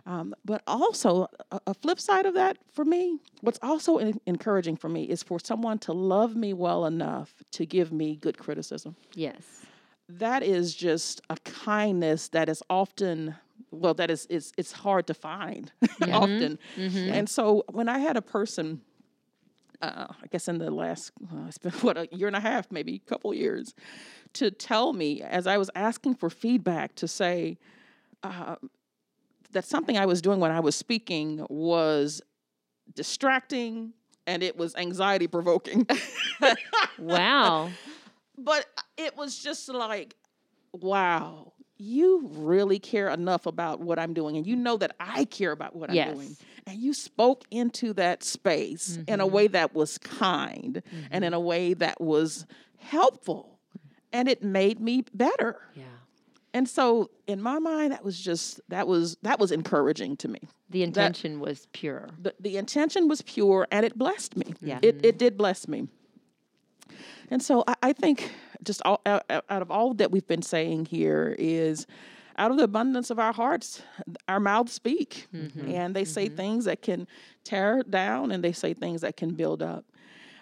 Um, 0.07 0.35
but 0.45 0.63
also, 0.67 1.29
a, 1.51 1.61
a 1.67 1.75
flip 1.75 1.99
side 2.01 2.27
of 2.27 2.35
that 2.35 2.57
for 2.73 2.85
me, 2.85 3.19
what's 3.41 3.59
also 3.63 3.99
en- 3.99 4.21
encouraging 4.27 4.77
for 4.77 4.89
me 4.89 5.05
is 5.05 5.23
for 5.23 5.39
someone 5.41 5.79
to 5.81 5.93
love 5.93 6.37
me 6.37 6.53
well 6.53 6.87
enough 6.87 7.35
to 7.53 7.67
give 7.67 7.93
me 7.93 8.17
good 8.17 8.39
criticism 8.39 8.95
Yes. 9.15 9.43
that 10.09 10.43
is 10.43 10.75
just 10.75 11.21
a 11.29 11.37
kindness 11.45 12.29
that 12.29 12.49
is 12.49 12.63
often 12.71 13.35
well 13.71 13.95
that 13.95 14.11
is 14.11 14.27
it's 14.31 14.53
it's 14.57 14.73
hard 14.73 15.07
to 15.07 15.15
find 15.15 15.73
often. 16.13 16.59
And 16.77 17.29
so 17.29 17.65
when 17.71 17.89
i 17.89 17.99
had 17.99 18.17
a 18.17 18.23
person 18.23 18.81
uh, 19.83 20.07
i 20.23 20.27
guess 20.31 20.49
in 20.49 20.59
the 20.59 20.71
last 20.71 21.13
uh, 21.33 21.47
it's 21.49 21.59
been 21.59 21.73
what 21.83 21.97
a 21.97 22.09
year 22.13 22.27
and 22.27 22.37
a 22.37 22.41
half 22.41 22.71
maybe 22.71 22.95
a 22.95 23.09
couple 23.11 23.33
years 23.35 23.75
to 24.33 24.51
tell 24.51 24.93
me 24.93 25.23
as 25.23 25.47
i 25.47 25.57
was 25.59 25.71
asking 25.75 26.15
for 26.15 26.31
feedback 26.31 26.95
to 26.95 27.07
say 27.09 27.59
uh, 28.23 28.57
that 29.53 29.65
something 29.65 29.99
i 29.99 30.07
was 30.07 30.23
doing 30.23 30.41
when 30.41 30.51
i 30.51 30.61
was 30.61 30.75
speaking 30.75 31.45
was 31.49 32.23
distracting 32.95 33.93
and 34.27 34.43
it 34.43 34.57
was 34.57 34.75
anxiety 34.77 35.27
provoking. 35.27 35.87
Wow. 36.99 37.71
but 38.39 38.67
it 38.97 39.17
was 39.17 39.39
just 39.39 39.69
like, 39.69 40.15
wow, 40.73 41.53
you 41.79 42.29
really 42.35 42.79
care 42.79 43.09
enough 43.09 43.47
about 43.47 43.81
what 43.81 43.99
I'm 43.99 44.15
doing, 44.15 44.37
and 44.37 44.47
you 44.47 44.57
know 44.57 44.77
that 44.77 44.97
I 44.99 45.25
care 45.25 45.53
about 45.53 45.77
what 45.77 45.91
I'm 45.91 46.15
doing, 46.15 46.37
and 46.67 46.79
you 46.79 46.95
spoke 46.95 47.45
into 47.51 47.93
that 47.95 48.23
space 48.23 48.93
mm-hmm. 48.93 49.13
in 49.13 49.21
a 49.21 49.25
mm-hmm. 49.25 49.35
way 49.35 49.47
that 49.49 49.75
was 49.75 49.99
kind 49.99 50.83
mm-hmm. 50.87 51.07
and 51.11 51.25
in 51.25 51.35
a 51.35 51.41
way 51.41 51.75
that 51.75 52.01
was 52.01 52.47
helpful 52.79 53.57
and 54.13 54.29
it 54.29 54.43
made 54.43 54.81
me 54.81 55.05
better. 55.13 55.61
Yeah. 55.75 55.85
And 56.55 56.69
so 56.69 57.11
in 57.27 57.43
my 57.43 57.59
mind 57.59 57.93
that 57.93 58.03
was 58.03 58.19
just 58.19 58.61
that 58.69 58.89
was 58.89 59.19
that 59.23 59.39
was 59.39 59.53
encouraging 59.53 60.17
to 60.19 60.29
me. 60.29 60.41
The 60.71 60.83
intention 60.83 61.35
that, 61.35 61.41
was 61.41 61.69
pure. 61.73 62.09
The, 62.19 62.35
the 62.41 62.57
intention 62.57 63.09
was 63.09 63.23
pure 63.23 63.69
and 63.71 63.85
it 63.85 63.97
blessed 63.97 64.37
me. 64.37 64.55
Yeah. 64.61 64.79
It, 64.83 65.05
it 65.05 65.19
did 65.19 65.37
bless 65.37 65.69
me. 65.69 65.89
And 67.31 67.43
so 67.43 67.63
I, 67.67 67.75
I 67.83 67.93
think 67.93 68.33
just 68.67 68.83
all, 68.85 69.01
out, 69.07 69.25
out 69.31 69.63
of 69.63 69.71
all 69.71 69.95
that 69.95 70.11
we've 70.11 70.27
been 70.27 70.43
saying 70.43 70.87
here 70.87 71.35
is 71.39 71.87
out 72.39 72.51
of 72.51 72.59
the 72.59 72.65
abundance 72.65 73.11
of 73.11 73.19
our 73.19 73.33
hearts, 73.33 73.83
our 74.29 74.41
mouths 74.41 74.73
speak. 74.73 75.27
Mm-hmm. 75.35 75.71
And 75.71 75.97
they 75.97 76.05
say 76.05 76.27
mm-hmm. 76.27 76.37
things 76.37 76.65
that 76.67 76.83
can 76.83 77.07
tear 77.45 77.83
down 77.83 78.31
and 78.31 78.45
they 78.45 78.53
say 78.53 78.75
things 78.75 79.01
that 79.01 79.17
can 79.17 79.35
build 79.35 79.63
up. 79.63 79.85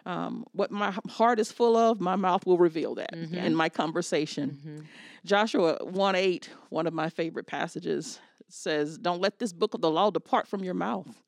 Um, 0.06 0.44
what 0.52 0.70
my 0.70 0.94
heart 1.08 1.38
is 1.38 1.50
full 1.50 1.76
of, 1.76 2.00
my 2.00 2.16
mouth 2.16 2.44
will 2.44 2.58
reveal 2.58 2.94
that 2.96 3.14
mm-hmm. 3.14 3.37
in 3.37 3.54
my 3.54 3.68
conversation. 3.68 4.58
Mm-hmm. 4.60 4.80
Joshua 5.24 5.78
1 5.82 6.14
8, 6.14 6.50
one 6.68 6.87
of 6.87 6.92
my 6.92 7.08
favorite 7.08 7.46
passages, 7.46 8.20
says, 8.48 8.98
Don't 8.98 9.20
let 9.20 9.38
this 9.38 9.52
book 9.52 9.72
of 9.72 9.80
the 9.80 9.90
law 9.90 10.10
depart 10.10 10.46
from 10.46 10.62
your 10.62 10.74
mouth, 10.74 11.22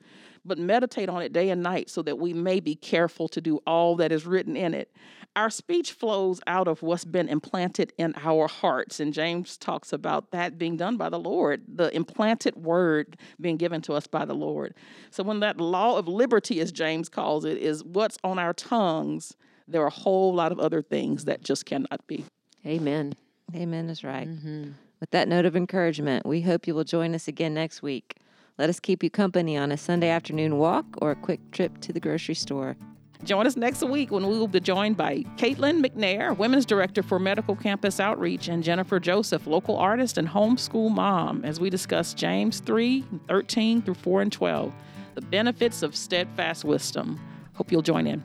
but 0.47 0.59
meditate 0.59 1.09
on 1.09 1.23
it 1.23 1.33
day 1.33 1.51
and 1.51 1.63
night 1.63 1.91
so 1.91 2.03
that 2.03 2.19
we 2.19 2.33
may 2.33 2.61
be 2.61 2.75
careful 2.75 3.29
to 3.29 3.41
do 3.41 3.59
all 3.67 3.97
that 3.97 4.13
is 4.13 4.27
written 4.27 4.57
in 4.57 4.75
it 4.75 4.91
our 5.37 5.51
speech 5.51 5.93
flows 5.93 6.41
out 6.47 6.67
of 6.67 6.83
what's 6.83 7.05
been 7.05 7.29
implanted 7.29 7.93
in 7.99 8.15
our 8.17 8.49
hearts. 8.49 8.99
And 8.99 9.13
James 9.13 9.59
talks 9.59 9.93
about 9.93 10.31
that 10.31 10.59
being 10.59 10.79
done 10.79 10.97
by 10.97 11.11
the 11.11 11.19
Lord, 11.19 11.63
the 11.69 11.95
implanted 11.95 12.57
word 12.57 13.19
being 13.39 13.59
given 13.59 13.83
to 13.83 13.93
us 13.93 14.07
by 14.07 14.25
the 14.25 14.35
Lord. 14.35 14.75
So, 15.11 15.23
when 15.23 15.41
that 15.41 15.61
law 15.61 15.99
of 15.99 16.09
liberty, 16.09 16.59
as 16.61 16.73
James 16.73 17.11
calls 17.11 17.45
it, 17.45 17.59
is 17.59 17.85
what's 17.85 18.17
on 18.25 18.39
our 18.39 18.55
tongues, 18.55 19.37
there 19.69 19.83
are 19.83 19.89
a 19.89 19.91
whole 19.91 20.35
lot 20.35 20.53
of 20.53 20.59
other 20.59 20.81
things 20.81 21.27
that 21.27 21.43
just 21.43 21.67
cannot 21.67 22.05
be. 22.07 22.25
Amen. 22.65 23.13
Amen 23.55 23.91
is 23.91 24.03
right. 24.03 24.27
Mm-hmm. 24.27 24.71
With 24.99 25.11
that 25.11 25.29
note 25.29 25.45
of 25.45 25.55
encouragement, 25.55 26.25
we 26.25 26.41
hope 26.41 26.67
you 26.67 26.75
will 26.75 26.85
join 26.85 27.15
us 27.15 27.29
again 27.29 27.53
next 27.53 27.83
week. 27.83 28.17
Let 28.59 28.71
us 28.71 28.81
keep 28.81 29.03
you 29.03 29.11
company 29.11 29.59
on 29.59 29.71
a 29.71 29.77
Sunday 29.77 30.09
afternoon 30.09 30.57
walk 30.57 30.87
or 31.03 31.11
a 31.11 31.15
quick 31.15 31.51
trip 31.51 31.79
to 31.83 31.93
the 31.93 32.01
grocery 32.01 32.35
store. 32.35 32.75
Join 33.23 33.47
us 33.47 33.55
next 33.55 33.83
week 33.83 34.11
when 34.11 34.27
we 34.27 34.39
will 34.39 34.49
be 34.49 34.61
joined 34.61 34.97
by 34.97 35.25
Caitlin 35.37 35.85
McNair, 35.85 36.35
Women's 36.37 36.65
Director 36.65 37.03
for 37.03 37.19
Medical 37.19 37.55
Campus 37.55 38.01
Outreach, 38.01 38.49
and 38.49 38.63
Jennifer 38.63 38.99
Joseph, 38.99 39.47
local 39.47 39.77
artist 39.77 40.17
and 40.17 40.27
homeschool 40.27 40.91
mom, 40.91 41.45
as 41.45 41.61
we 41.61 41.69
discuss 41.69 42.15
James 42.15 42.61
3 42.61 43.05
13 43.29 43.83
through 43.83 43.95
4 43.95 44.23
and 44.23 44.33
12, 44.33 44.73
the 45.17 45.21
benefits 45.21 45.83
of 45.83 45.95
steadfast 45.95 46.65
wisdom. 46.65 47.21
Hope 47.53 47.71
you'll 47.71 47.83
join 47.83 48.07
in. 48.07 48.25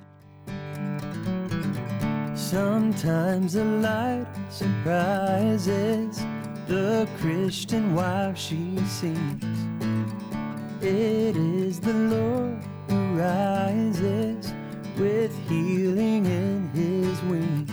Sometimes 2.37 3.53
the 3.53 3.65
light 3.65 4.27
surprises 4.49 6.23
the 6.67 7.05
Christian 7.19 7.95
wife 7.95 8.37
she 8.37 8.77
sees. 8.87 9.70
It 10.83 11.37
is 11.37 11.79
the 11.79 11.93
Lord 11.93 12.57
who 12.89 13.13
rises 13.13 14.51
with 14.97 15.31
healing 15.47 16.25
in 16.25 16.69
his 16.73 17.21
wings. 17.29 17.69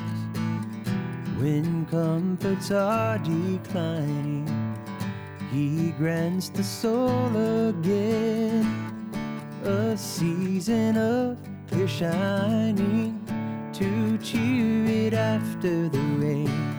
When 1.39 1.87
comforts 1.87 2.71
are 2.71 3.17
declining, 3.17 4.47
he 5.51 5.93
grants 5.93 6.51
the 6.51 6.63
soul 6.63 7.35
again 7.71 8.67
a 9.65 9.97
season 9.97 10.99
of 10.99 11.39
clear 11.71 11.89
shining 11.89 13.25
to 13.73 14.19
cheer 14.19 14.85
it 15.07 15.15
after 15.15 15.89
the 15.89 15.99
rain. 16.19 16.78